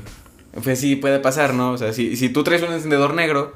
[0.64, 1.72] Pues sí puede pasar, ¿no?
[1.72, 3.56] O sea, si, si tú traes un encendedor negro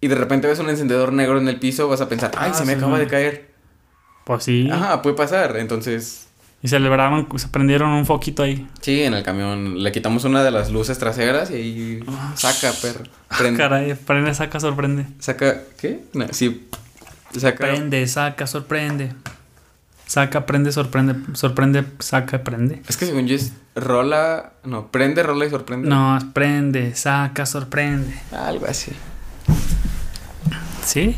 [0.00, 2.54] y de repente ves un encendedor negro en el piso, vas a pensar, ay, Ah,
[2.54, 2.98] se me sí, acaba no.
[2.98, 3.50] de caer.
[4.24, 4.68] Pues sí.
[4.70, 5.56] Ajá, puede pasar.
[5.56, 6.23] Entonces,
[6.64, 8.66] Y celebraron, se prendieron un foquito ahí.
[8.80, 12.04] sí, en el camión le quitamos una de las luces traseras y ahí
[12.36, 13.04] saca, perro.
[13.36, 13.58] Prende.
[13.58, 15.04] Caray, prende, saca, sorprende.
[15.18, 16.04] Saca, ¿qué?
[16.14, 16.66] No, sí.
[17.36, 17.58] Saca.
[17.58, 19.12] Prende, saca, sorprende.
[20.06, 21.16] Saca, prende, sorprende.
[21.34, 22.80] Sorprende, saca, prende.
[22.88, 25.86] Es que según yo es rola, no, prende, rola y sorprende.
[25.86, 28.14] No, prende, saca, sorprende.
[28.32, 28.92] Algo así.
[30.82, 31.14] ¿Sí?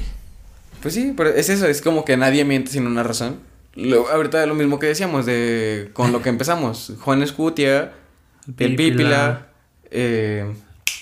[0.83, 3.39] Pues sí, pero es eso, es como que nadie miente sin una razón.
[3.77, 6.95] Lo, ahorita lo mismo que decíamos de con lo que empezamos.
[7.01, 7.93] Juan Escutia,
[8.59, 9.49] el Pípila.
[9.91, 10.45] Eh,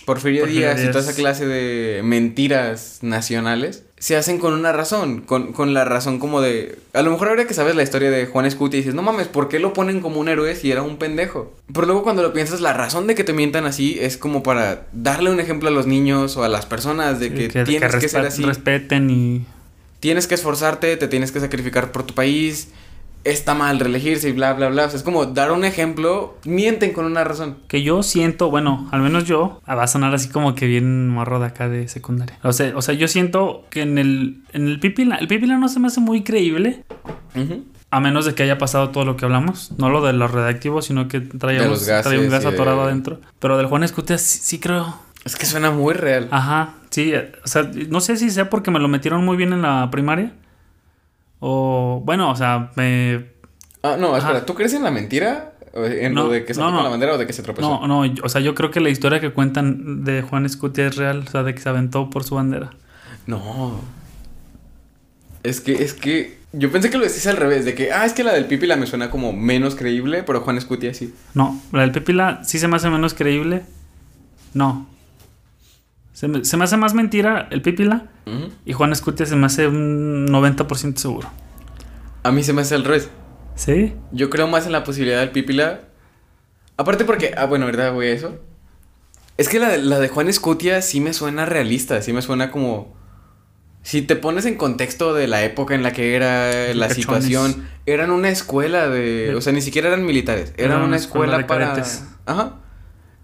[0.05, 5.23] Porfirio, Porfirio Díaz, y toda esa clase de mentiras nacionales se hacen con una razón,
[5.23, 6.79] con, con la razón como de...
[6.93, 9.49] A lo mejor ahora que sabes la historia de Juan Escutia dices, no mames, ¿por
[9.49, 11.57] qué lo ponen como un héroe si era un pendejo?
[11.73, 14.87] Pero luego cuando lo piensas, la razón de que te mientan así es como para
[14.93, 18.07] darle un ejemplo a los niños o a las personas de que, que, tienes que,
[18.07, 19.47] ser respe- así respeten y...
[20.01, 22.71] tienes que esforzarte, te tienes que sacrificar por tu país,
[23.25, 24.85] está mal reelegirse y bla, bla, bla.
[24.85, 27.57] O sea, es como dar un ejemplo, mienten con una razón.
[27.69, 31.09] Que yo siento, bueno, al menos yo, ah, va a sonar así como que bien
[31.09, 32.39] morro de acá de secundaria.
[32.43, 35.69] O sea, o sea yo siento que en el, en el Pipila, el Pipila no
[35.69, 36.85] se me hace muy creíble,
[37.91, 39.73] a menos de que haya pasado todo lo que hablamos.
[39.79, 41.69] No lo de los redactivos, sino que traía, un-
[42.29, 43.21] gas atorado adentro.
[43.39, 44.99] Pero del Juan Escutia sí, sí creo.
[45.25, 46.29] Es que suena muy real.
[46.31, 49.53] Ajá, sí, eh, o sea, no sé si sea porque me lo metieron muy bien
[49.53, 50.33] en la primaria.
[51.41, 53.27] O, bueno, o sea, me,
[53.83, 54.47] Ah, no, espera, Ajá.
[54.47, 55.53] ¿tú crees en la mentira?
[55.75, 56.77] ¿O ¿En No, lo de que saltó no, no.
[56.79, 57.69] con la bandera o de que se tropezó?
[57.81, 60.87] No, no, yo- o sea, yo creo que la historia que cuentan de Juan Escutia
[60.87, 62.71] es real, o sea, de que se aventó por su bandera.
[63.27, 63.81] No.
[65.43, 66.39] Es que, es que.
[66.53, 68.77] Yo pensé que lo decís al revés, de que, ah, es que la del Pipila
[68.77, 71.13] me suena como menos creíble, pero Juan Escutia sí.
[71.35, 73.63] No, la del Pepila sí se me hace menos creíble.
[74.55, 74.87] No.
[76.15, 78.07] Se me, se me hace más mentira el Pipila
[78.65, 81.29] y Juan Escutia se me hace un 90% seguro.
[82.23, 83.11] A mí se me hace al revés.
[83.57, 83.95] ¿Sí?
[84.13, 85.81] Yo creo más en la posibilidad del Pipila.
[86.77, 88.11] Aparte porque, ah, bueno, ¿verdad, güey?
[88.11, 88.39] Eso.
[89.37, 92.51] Es que la de, la de Juan Escutia sí me suena realista, sí me suena
[92.53, 92.95] como...
[93.83, 96.95] Si te pones en contexto de la época en la que era la Cachones.
[96.95, 99.35] situación, eran una escuela de...
[99.35, 101.67] O sea, ni siquiera eran militares, eran Era una escuela, para...
[101.67, 102.05] cadetes.
[102.25, 102.61] Ajá.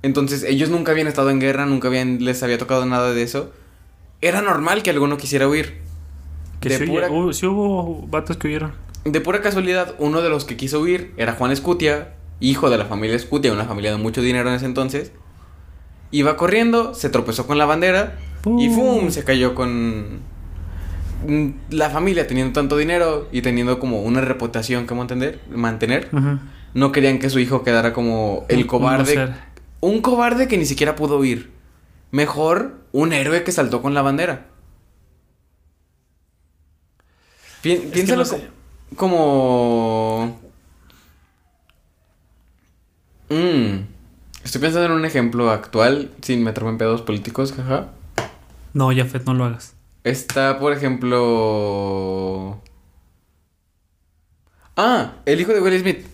[0.03, 3.53] Entonces, ellos nunca habían estado en guerra, nunca habían, les había tocado nada de eso.
[4.23, 5.79] Era normal que alguno quisiera huir.
[6.61, 8.73] Que De sí, pura- hubo, sí hubo vatos que huyeron.
[9.05, 12.85] De pura casualidad, uno de los que quiso huir era Juan Escutia, hijo de la
[12.85, 15.13] familia Escutia, una familia de mucho dinero en ese entonces.
[16.11, 18.19] Iba corriendo, se tropezó con la bandera
[18.59, 18.69] y.
[18.69, 19.11] ¡fum!
[19.11, 20.21] se cayó con
[21.71, 26.09] la familia teniendo tanto dinero y teniendo como una reputación que mantener, mantener.
[26.73, 29.29] No querían que su hijo quedara como el cobarde.
[29.81, 31.51] Un cobarde que ni siquiera pudo huir.
[32.11, 34.47] Mejor un héroe que saltó con la bandera.
[37.63, 38.49] Pi- piénsalo no sé.
[38.91, 40.41] co- como...
[43.29, 43.85] Mm,
[44.45, 47.91] Estoy pensando en un ejemplo actual, sin meterme en pedos políticos, jaja.
[48.73, 49.75] No, Jafet, no lo hagas.
[50.05, 52.61] Está, por ejemplo...
[54.77, 56.07] Ah, el hijo de Will Smith,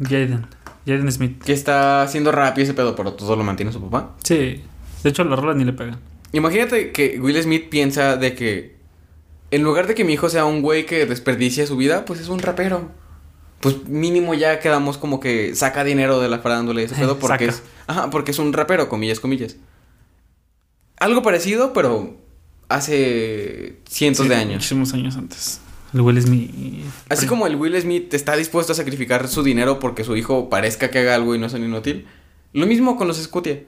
[0.00, 0.46] Jaden.
[0.86, 1.42] Jaden Smith.
[1.42, 4.14] que está haciendo rap y ese pedo, pero todo lo mantiene su papá.
[4.22, 4.62] Sí.
[5.02, 5.98] De hecho, la rola ni le pegan.
[6.32, 8.76] Imagínate que Will Smith piensa de que
[9.50, 12.28] en lugar de que mi hijo sea un güey que desperdicia su vida, pues es
[12.28, 12.90] un rapero.
[13.60, 17.46] Pues mínimo ya quedamos como que saca dinero de la farándula y ese pedo porque
[17.46, 19.56] es, ajá, porque es un rapero, comillas, comillas.
[20.98, 22.16] Algo parecido, pero
[22.68, 24.54] hace cientos Sí, de años.
[24.54, 25.60] Muchísimos años antes.
[25.96, 26.50] El Will Smith.
[27.08, 30.90] Así como el Will Smith está dispuesto a sacrificar su dinero porque su hijo parezca
[30.90, 32.06] que haga algo y no es un inútil.
[32.52, 33.62] Lo mismo con los Scutia.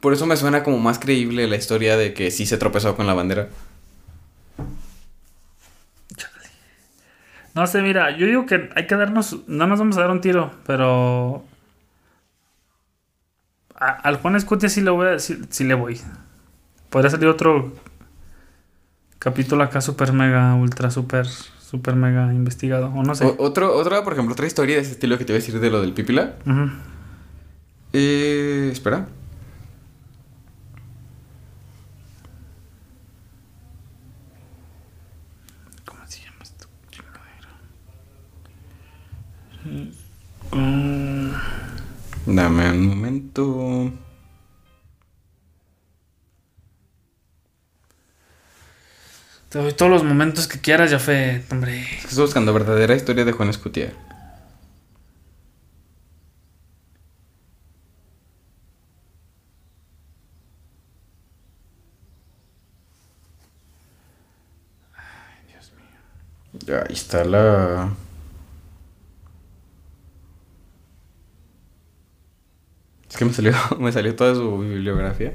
[0.00, 3.06] Por eso me suena como más creíble la historia de que sí se tropezó con
[3.06, 3.48] la bandera.
[7.54, 9.48] No sé, mira, yo digo que hay que darnos.
[9.48, 11.44] No nos vamos a dar un tiro, pero.
[13.74, 15.18] a- al Juan Escutia sí le voy a.
[15.18, 16.00] Sí le voy.
[16.90, 17.72] Podría salir otro
[19.18, 22.86] capítulo acá super mega, ultra super, super mega investigado.
[22.94, 23.24] O no sé.
[23.26, 25.58] O- otro, otra, por ejemplo, otra historia de ese estilo que te iba a decir
[25.60, 26.34] de lo del Pipila.
[27.92, 29.06] Eh, espera.
[35.84, 36.66] ¿Cómo se llama esto?
[36.90, 37.48] Chingadera.
[40.52, 41.30] Mm,
[42.34, 43.92] Dame un momento.
[49.48, 51.82] Te doy todos los momentos que quieras, Jafet, hombre.
[52.04, 53.94] Estoy buscando verdadera historia de Juan Escutia.
[66.66, 67.94] Ya, ahí está la.
[73.08, 75.34] Es que me salió, me salió toda su bibliografía.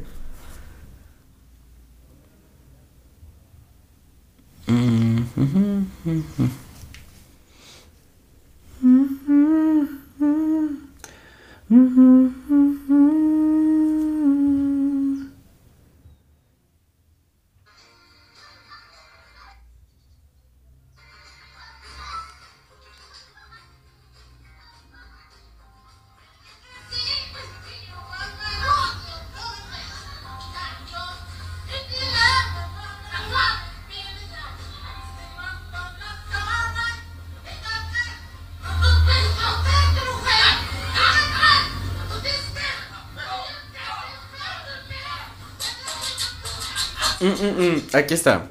[47.43, 48.47] Mm, mm, Aquí está.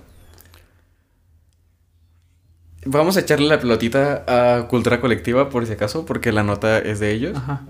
[2.84, 7.00] Vamos a echarle la pelotita a Cultura Colectiva por si acaso, porque la nota es
[7.00, 7.36] de ellos.
[7.36, 7.62] Ajá.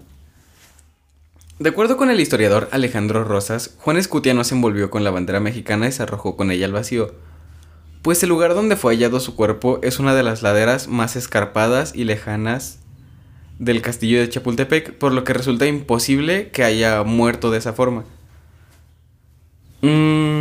[1.59, 5.39] De acuerdo con el historiador Alejandro Rosas, Juan Escutia no se envolvió con la bandera
[5.39, 7.15] mexicana y se arrojó con ella al vacío,
[8.01, 11.95] pues el lugar donde fue hallado su cuerpo es una de las laderas más escarpadas
[11.95, 12.81] y lejanas
[13.61, 18.05] del castillo de Chapultepec, por lo que resulta imposible que haya muerto de esa forma.
[19.83, 20.32] Mm.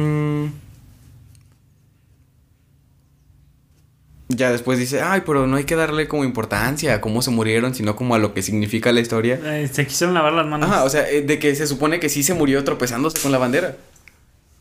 [4.42, 7.76] Ya después dice, ay, pero no hay que darle como importancia a cómo se murieron,
[7.76, 9.40] sino como a lo que significa la historia.
[9.44, 10.68] Eh, se quisieron lavar las manos.
[10.68, 13.38] Ajá, o sea, eh, de que se supone que sí se murió tropezándose con la
[13.38, 13.78] bandera.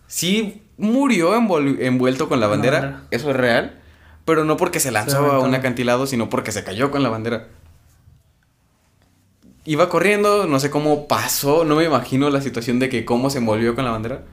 [0.06, 3.80] Sí murió envuelto con la bandera, eso es real,
[4.26, 7.48] pero no porque se lanzó a un acantilado, sino porque se cayó con la bandera.
[9.64, 13.38] Iba corriendo, no sé cómo pasó, no me imagino la situación de que cómo se
[13.38, 14.24] envolvió con la bandera.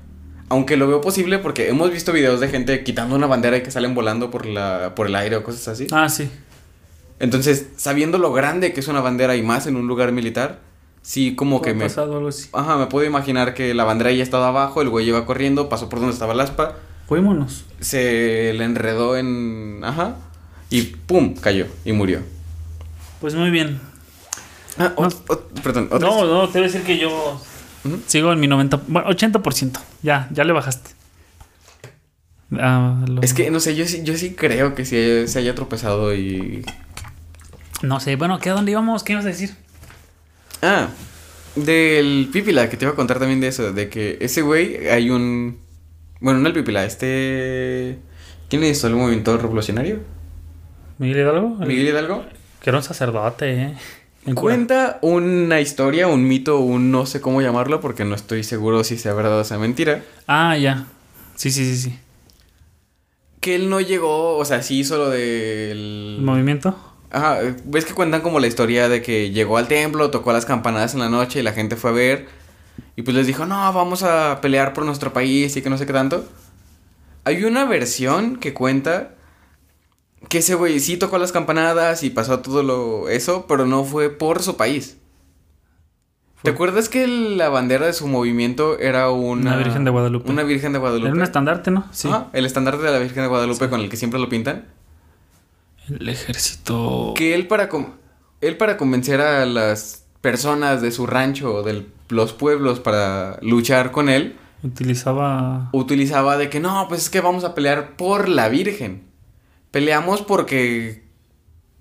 [0.50, 3.72] Aunque lo veo posible porque hemos visto videos de gente quitando una bandera y que
[3.72, 5.88] salen volando por, la, por el aire o cosas así.
[5.92, 6.30] Ah, sí.
[7.20, 10.60] Entonces, sabiendo lo grande que es una bandera y más en un lugar militar,
[11.02, 11.86] sí como que me...
[11.86, 12.48] pasado algo así.
[12.54, 15.90] Ajá, me puedo imaginar que la bandera ya estaba abajo, el güey iba corriendo, pasó
[15.90, 16.76] por donde estaba el aspa,
[17.08, 17.66] Fuímonos.
[17.80, 19.82] se le enredó en...
[19.84, 20.16] Ajá,
[20.70, 21.34] y ¡pum!
[21.36, 22.20] cayó y murió.
[23.20, 23.80] Pues muy bien.
[24.78, 25.10] Ah, No.
[25.64, 27.42] perdón, otra No, no, te voy a decir que yo
[28.08, 29.80] Sigo en mi 90, bueno, 80%.
[30.04, 30.92] Ya, ya le bajaste.
[32.58, 35.54] Ah, lo- Es que, no sé, yo sí, yo sí creo que sí se haya
[35.56, 36.64] tropezado y...
[37.82, 39.04] No sé, bueno, ¿qué a dónde íbamos?
[39.04, 39.54] ¿Qué ibas a decir?
[40.62, 40.88] Ah,
[41.56, 45.10] del Pipila, que te iba a contar también de eso, de que ese güey hay
[45.10, 45.60] un...
[46.22, 47.98] Bueno, no el Pipila, este...
[48.50, 50.00] ¿Quién hizo el movimiento revolucionario?
[51.00, 51.58] ¿Miguel Hidalgo?
[51.62, 52.26] El- ¿Miguel Hidalgo?
[52.62, 53.74] Que era un sacerdote, ¿eh?
[54.36, 58.98] Cuenta una historia, un mito, un no sé cómo llamarlo, porque no estoy seguro si
[58.98, 60.04] sea verdad o sea mentira.
[60.28, 60.88] Ah, ya.
[61.36, 62.00] Sí, sí, sí, sí.
[63.40, 66.18] Que él no llegó, o sea, sí hizo lo ¿El del...
[66.20, 66.76] movimiento?
[67.10, 70.94] Ajá, ves que cuentan como la historia de que llegó al templo, tocó las campanadas
[70.94, 72.28] en la noche y la gente fue a ver.
[72.96, 75.86] Y pues les dijo, no, vamos a pelear por nuestro país y que no sé
[75.86, 76.28] qué tanto.
[77.24, 79.12] Hay una versión que cuenta
[80.30, 84.10] que ese güey sí tocó las campanadas y pasó todo lo eso, pero no fue
[84.10, 84.98] por su país.
[86.44, 89.54] ¿Te acuerdas que la bandera de su movimiento era una...
[89.54, 90.30] Una Virgen de Guadalupe.
[90.30, 91.08] Una Virgen de Guadalupe.
[91.08, 91.86] Era un estandarte, ¿no?
[91.92, 92.08] Sí.
[92.08, 94.66] Ajá, el estandarte de la Virgen de Guadalupe con el que siempre lo pintan.
[95.90, 97.14] El ejército.
[97.16, 97.70] Que él para,
[98.42, 103.92] él para convencer a las personas de su rancho o de los pueblos para luchar
[103.92, 105.70] con él, Utilizaba.
[105.72, 109.07] utilizaba de que no, pues es que vamos a pelear por la Virgen.
[109.72, 111.06] Peleamos porque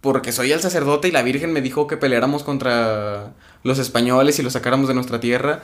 [0.01, 3.33] porque soy el sacerdote y la Virgen me dijo que peleáramos contra
[3.65, 5.63] los españoles y los sacáramos de nuestra tierra.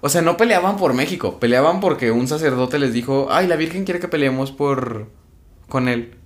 [0.00, 3.84] O sea, no peleaban por México, peleaban porque un sacerdote les dijo, "Ay, la Virgen
[3.84, 5.08] quiere que peleemos por
[5.68, 6.16] con él."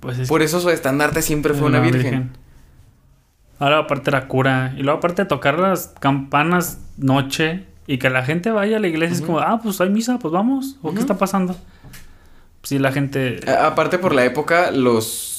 [0.00, 2.36] Pues es Por eso su estandarte siempre fue una virgen.
[3.58, 4.74] Ahora aparte era cura.
[4.76, 8.88] Y luego aparte de tocar las campanas noche y que la gente vaya a la
[8.88, 10.76] iglesia es como, ah, pues hay misa, pues vamos.
[10.82, 11.56] ¿O qué está pasando?
[12.62, 13.40] Sí, la gente...
[13.46, 15.32] A- Aparte por la época, los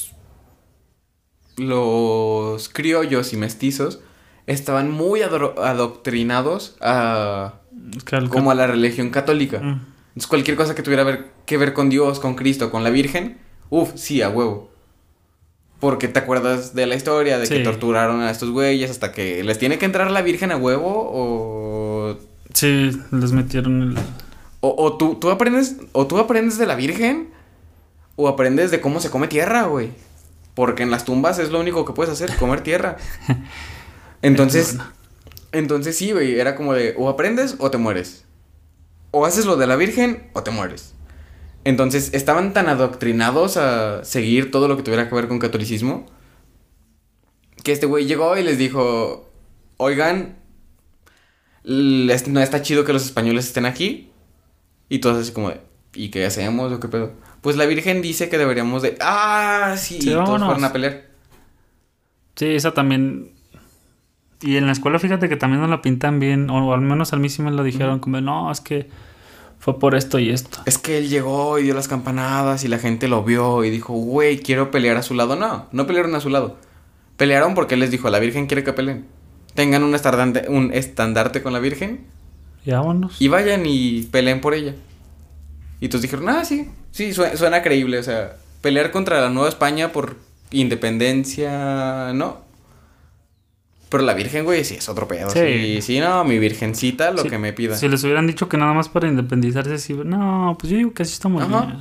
[1.56, 4.00] los criollos y mestizos
[4.46, 7.54] estaban muy adoctrinados a
[8.30, 9.58] como a la religión católica.
[9.60, 9.80] Mm.
[10.08, 13.38] Entonces cualquier cosa que tuviera ver- que ver con Dios, con Cristo, con la Virgen,
[13.70, 14.70] uff, sí, a huevo.
[15.80, 19.58] Porque te acuerdas de la historia de que torturaron a estos güeyes hasta que les
[19.58, 22.16] tiene que entrar la Virgen a huevo o
[22.52, 23.98] Sí, les metieron el...
[24.60, 27.30] O, o tú, tú aprendes, o tú aprendes de la Virgen,
[28.16, 29.90] o aprendes de cómo se come tierra, güey.
[30.54, 32.96] Porque en las tumbas es lo único que puedes hacer, comer tierra.
[34.22, 34.76] Entonces,
[35.52, 38.24] entonces sí, güey, era como de, o aprendes o te mueres.
[39.12, 40.94] O haces lo de la Virgen o te mueres.
[41.64, 46.06] Entonces, estaban tan adoctrinados a seguir todo lo que tuviera que ver con catolicismo,
[47.62, 49.30] que este güey llegó y les dijo,
[49.76, 50.38] oigan,
[51.64, 54.07] no está chido que los españoles estén aquí.
[54.88, 55.60] Y todos así como de,
[55.94, 57.12] ¿y qué hacemos o qué pedo?
[57.40, 61.06] Pues la Virgen dice que deberíamos de, ah, sí, Sí, y todos fueron a pelear.
[62.36, 63.32] Sí, esa también...
[64.40, 67.16] Y en la escuela fíjate que también nos la pintan bien, o al menos a
[67.16, 68.88] mí sí me lo dijeron, como, no, es que
[69.58, 70.60] fue por esto y esto.
[70.66, 73.92] Es que él llegó y dio las campanadas y la gente lo vio y dijo,
[73.92, 75.34] güey, quiero pelear a su lado.
[75.34, 76.56] No, no pelearon a su lado.
[77.16, 79.06] Pelearon porque él les dijo, la Virgen quiere que peleen.
[79.54, 82.06] Tengan un estandarte, un estandarte con la Virgen
[82.68, 83.16] Y vámonos.
[83.18, 84.74] y vayan y peleen por ella.
[85.80, 87.98] Y todos dijeron, ah, sí, sí, suena, suena creíble.
[87.98, 90.16] O sea, pelear contra la Nueva España por
[90.50, 92.42] independencia, no.
[93.88, 95.30] Pero la Virgen, güey, sí es otro pedo.
[95.30, 95.40] Sí.
[95.40, 97.74] Sí, sí, no, mi virgencita, lo Sí, que me pida.
[97.74, 101.04] Si les hubieran dicho que nada más para independizarse, sí, no, pues yo digo que
[101.04, 101.62] así está muy Ajá.
[101.64, 101.78] bien.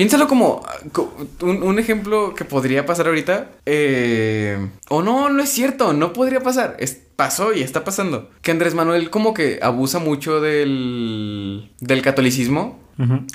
[0.00, 3.50] Piénsalo como co- un, un ejemplo que podría pasar ahorita.
[3.66, 4.56] Eh,
[4.88, 6.74] o no, no es cierto, no podría pasar.
[6.78, 8.30] Es, pasó y está pasando.
[8.40, 12.78] Que Andrés Manuel como que abusa mucho del, del catolicismo.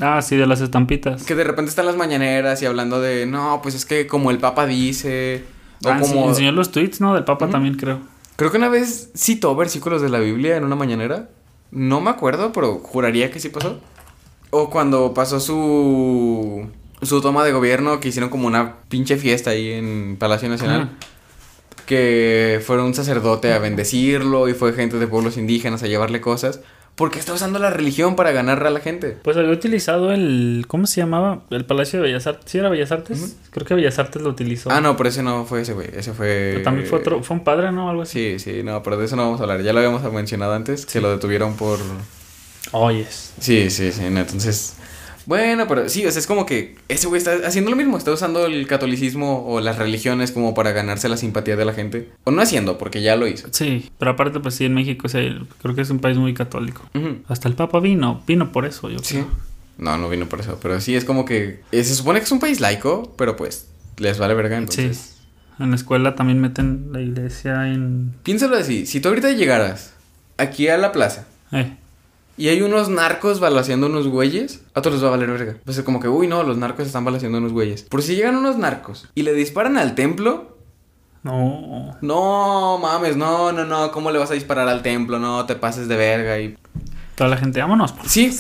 [0.02, 1.22] Ah, sí, de las estampitas.
[1.22, 4.40] Que de repente están las mañaneras y hablando de, no, pues es que como el
[4.40, 5.44] Papa dice.
[5.86, 6.30] O Ah, como...
[6.30, 7.14] enseñó los tweets, ¿no?
[7.14, 8.00] Del Papa también, creo.
[8.38, 11.30] Creo que una vez citó versículos de la Biblia en una mañanera.
[11.70, 13.80] No me acuerdo, pero juraría que sí pasó.
[14.58, 16.66] O cuando pasó su
[17.02, 20.82] su toma de gobierno, que hicieron como una pinche fiesta ahí en Palacio Nacional.
[20.84, 20.92] Ajá.
[21.86, 26.62] Que fueron un sacerdote a bendecirlo y fue gente de pueblos indígenas a llevarle cosas.
[26.96, 29.18] Porque está usando la religión para ganar a la gente.
[29.22, 30.64] Pues había utilizado el.
[30.70, 31.42] ¿Cómo se llamaba?
[31.50, 32.50] El Palacio de Bellas Artes.
[32.50, 33.36] ¿Sí era Bellas Artes?
[33.52, 34.72] Creo que Bellas Artes lo utilizó.
[34.72, 35.90] Ah, no, pero ese no fue ese, güey.
[35.94, 36.52] Ese fue.
[36.54, 37.22] Pero también fue otro.
[37.22, 37.90] Fue un padre, ¿no?
[37.90, 38.40] Algo así.
[38.40, 39.62] Sí, sí, no, pero de eso no vamos a hablar.
[39.62, 41.80] Ya lo habíamos mencionado antes, que lo detuvieron por...
[42.72, 43.34] Oyes.
[43.40, 44.74] Sí, sí, sí, no, entonces...
[45.28, 48.12] Bueno, pero sí, o sea, es como que ese güey está haciendo lo mismo, está
[48.12, 52.12] usando el catolicismo o las religiones como para ganarse la simpatía de la gente.
[52.26, 53.48] O no haciendo, porque ya lo hizo.
[53.50, 55.22] Sí, pero aparte, pues sí, en México, o sea,
[55.64, 56.84] creo que es un país muy católico.
[56.94, 57.24] Ujú.
[57.28, 59.16] Hasta el Papa vino, vino por eso, yo Sí.
[59.16, 59.28] creo.
[59.80, 61.62] No, no vino por eso, pero sí es como que...
[61.72, 64.98] eh, se supone que es un país laico, pero pues les vale verga, entonces...
[64.98, 65.12] Sí.
[65.58, 68.14] En la escuela también meten la iglesia en.
[68.24, 69.94] Piénsalo así, si tú ahorita llegaras
[70.38, 71.74] aquí a la plaza Eh,
[72.38, 74.62] Y hay unos narcos balaseando unos güeyes.
[74.74, 75.56] A todos les va a valer verga.
[75.64, 77.84] Pues es como que, uy, no, los narcos están balaseando unos güeyes.
[77.84, 80.58] Por si llegan unos narcos y le disparan al templo.
[81.24, 81.98] no.
[82.02, 83.92] No, mames, no, no, no.
[83.92, 85.18] ¿Cómo le vas a disparar al templo?
[85.18, 86.40] No, te pases de verga.
[86.40, 86.58] Y...
[87.16, 87.96] Toda la gente, vámonos.
[88.06, 88.38] Sí.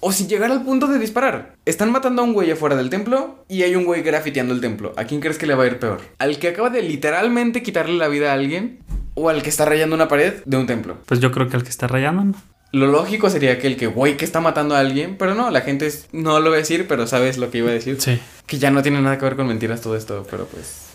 [0.00, 1.54] O si llegar al punto de disparar.
[1.64, 4.92] Están matando a un güey afuera del templo y hay un güey grafiteando el templo.
[4.96, 6.02] ¿A quién crees que le va a ir peor?
[6.18, 8.80] ¿Al que acaba de literalmente quitarle la vida a alguien?
[9.14, 10.98] ¿O al que está rayando una pared de un templo?
[11.06, 12.34] Pues yo creo que el que está rayando, ¿no?
[12.72, 15.60] Lo lógico sería que el que güey que está matando a alguien, pero no, la
[15.60, 18.00] gente es- no lo va a decir, pero sabes lo que iba a decir.
[18.00, 18.18] Sí.
[18.46, 20.86] Que ya no tiene nada que ver con mentiras todo esto, pero pues.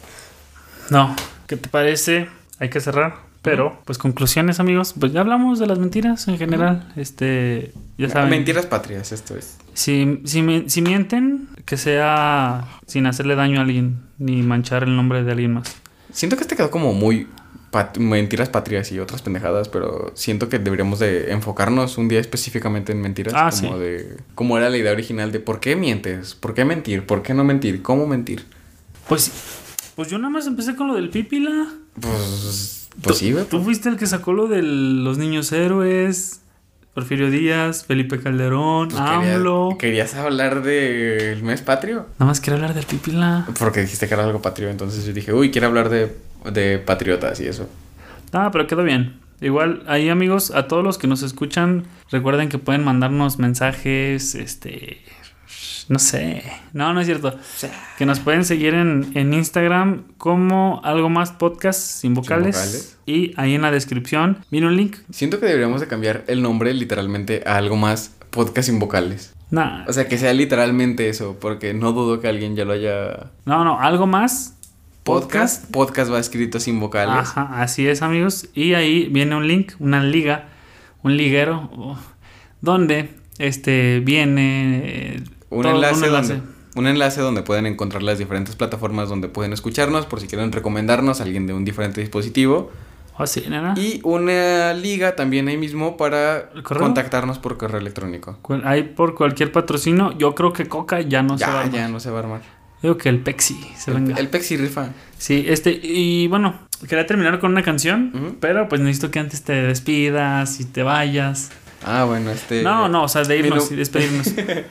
[0.90, 1.16] No.
[1.48, 2.28] ¿Qué te parece?
[2.60, 3.28] Hay que cerrar.
[3.44, 4.94] Pero, pues conclusiones, amigos.
[5.00, 6.92] Pues ya hablamos de las mentiras en general.
[6.98, 8.30] Este, ya saben.
[8.32, 9.58] Mentiras patrias, esto es.
[9.74, 15.24] Si, si, si mienten, que sea sin hacerle daño a alguien, ni manchar el nombre
[15.24, 15.76] de alguien más.
[16.12, 17.28] Siento que este quedó como muy
[17.78, 22.92] pat- mentiras patrias y otras pendejadas, pero siento que deberíamos de enfocarnos un día específicamente
[22.92, 23.34] en mentiras.
[23.36, 23.80] Ah, como sí.
[23.80, 24.18] de.
[24.36, 27.44] Como era la idea original de por qué mientes, por qué mentir, por qué no
[27.44, 28.46] mentir, cómo mentir.
[29.08, 29.32] Pues,
[29.96, 31.68] pues yo nada más empecé con lo del Pípila.
[32.00, 32.90] Pues.
[33.02, 33.36] Pues sí.
[33.50, 36.42] Tú fuiste el que sacó lo de los niños héroes,
[36.96, 39.78] Porfirio Díaz, Felipe Calderón, Pues quería- AMLO.
[39.78, 42.08] ¿Querías hablar del mes patrio?
[42.18, 43.48] Nada más quiero hablar del Pípila.
[43.60, 46.12] Porque dijiste que era algo patrio, entonces yo dije, uy, quiero hablar de,
[46.52, 47.70] de patriotas y eso.
[48.34, 49.20] Ah, pero quedó bien.
[49.40, 55.02] Igual, ahí amigos, a todos los que nos escuchan, recuerden que pueden mandarnos mensajes, este...
[55.90, 56.44] No sé.
[56.74, 57.34] No, no es cierto.
[57.98, 62.56] Que nos pueden seguir en, en Instagram como algo más podcast sin vocales.
[62.58, 62.98] vocales.
[63.06, 64.98] Y ahí en la descripción viene un link.
[65.12, 69.34] Siento que deberíamos de cambiar el nombre literalmente a algo más podcast sin vocales.
[69.50, 73.32] Nah, O sea, que sea literalmente eso, porque no dudo que alguien ya lo haya...
[73.46, 74.57] no, no, algo más.
[75.08, 75.72] Podcast.
[75.72, 77.16] Podcast va escrito sin vocales.
[77.30, 78.50] Ajá, así es, amigos.
[78.54, 80.50] Y ahí viene un link, una liga,
[81.02, 81.98] un liguero, oh,
[82.62, 86.42] donde este viene eh, Un todo- enlace, donde...
[86.76, 91.22] Un enlace donde pueden encontrar las diferentes plataformas donde pueden escucharnos por si quieren recomendarnos
[91.22, 92.70] a alguien de un diferente dispositivo.
[93.18, 93.74] Oh, sí, nena.
[93.76, 98.38] Y una liga también ahí mismo para contactarnos por correo electrónico.
[98.64, 101.74] Ahí por cualquier patrocinio, yo creo que Coca ya no se va a armar.
[101.76, 102.57] ya no se va a armar.
[102.82, 104.14] Digo que el Pexi se venga.
[104.14, 104.90] El, el Pexi rifa.
[105.18, 109.54] Sí, este, y bueno, quería terminar con una canción, pero pues necesito que antes te
[109.54, 111.50] despidas y te vayas.
[111.84, 112.62] Ah, bueno, este...
[112.64, 114.34] no, no, o sea, de irnos no- y despedirnos.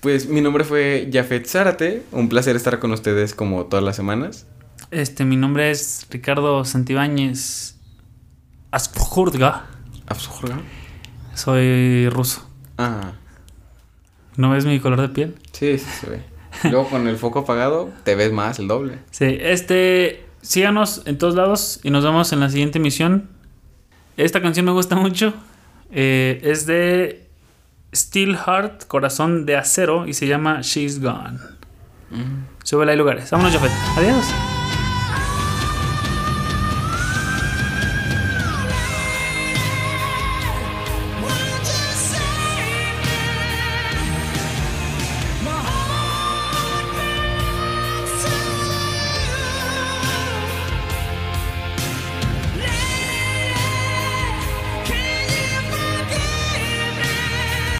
[0.00, 2.04] Pues mi nombre fue Jafet Zárate.
[2.12, 4.46] Un placer estar con ustedes como todas las semanas.
[4.92, 7.74] este, mi nombre es Ricardo Santibáñez
[8.70, 9.66] Asfjordga.
[10.06, 10.60] Absurda.
[11.34, 12.48] Soy ruso.
[12.78, 13.12] Ah,
[14.36, 15.34] ¿No ves mi color de piel?
[15.52, 16.22] sí, sí se ve.
[16.64, 18.98] Luego con el foco apagado te ves más, el doble.
[19.10, 23.28] Sí, este, síganos en todos lados y nos vemos en la siguiente emisión.
[24.16, 25.32] Esta canción me gusta mucho.
[25.90, 27.28] Eh, es de
[27.94, 31.38] Steel Heart, Corazón de Acero, y se llama She's Gone.
[32.64, 33.30] Súbela hay lugares.
[33.30, 33.72] Vámonos, Jafet.
[33.96, 34.57] Adiós.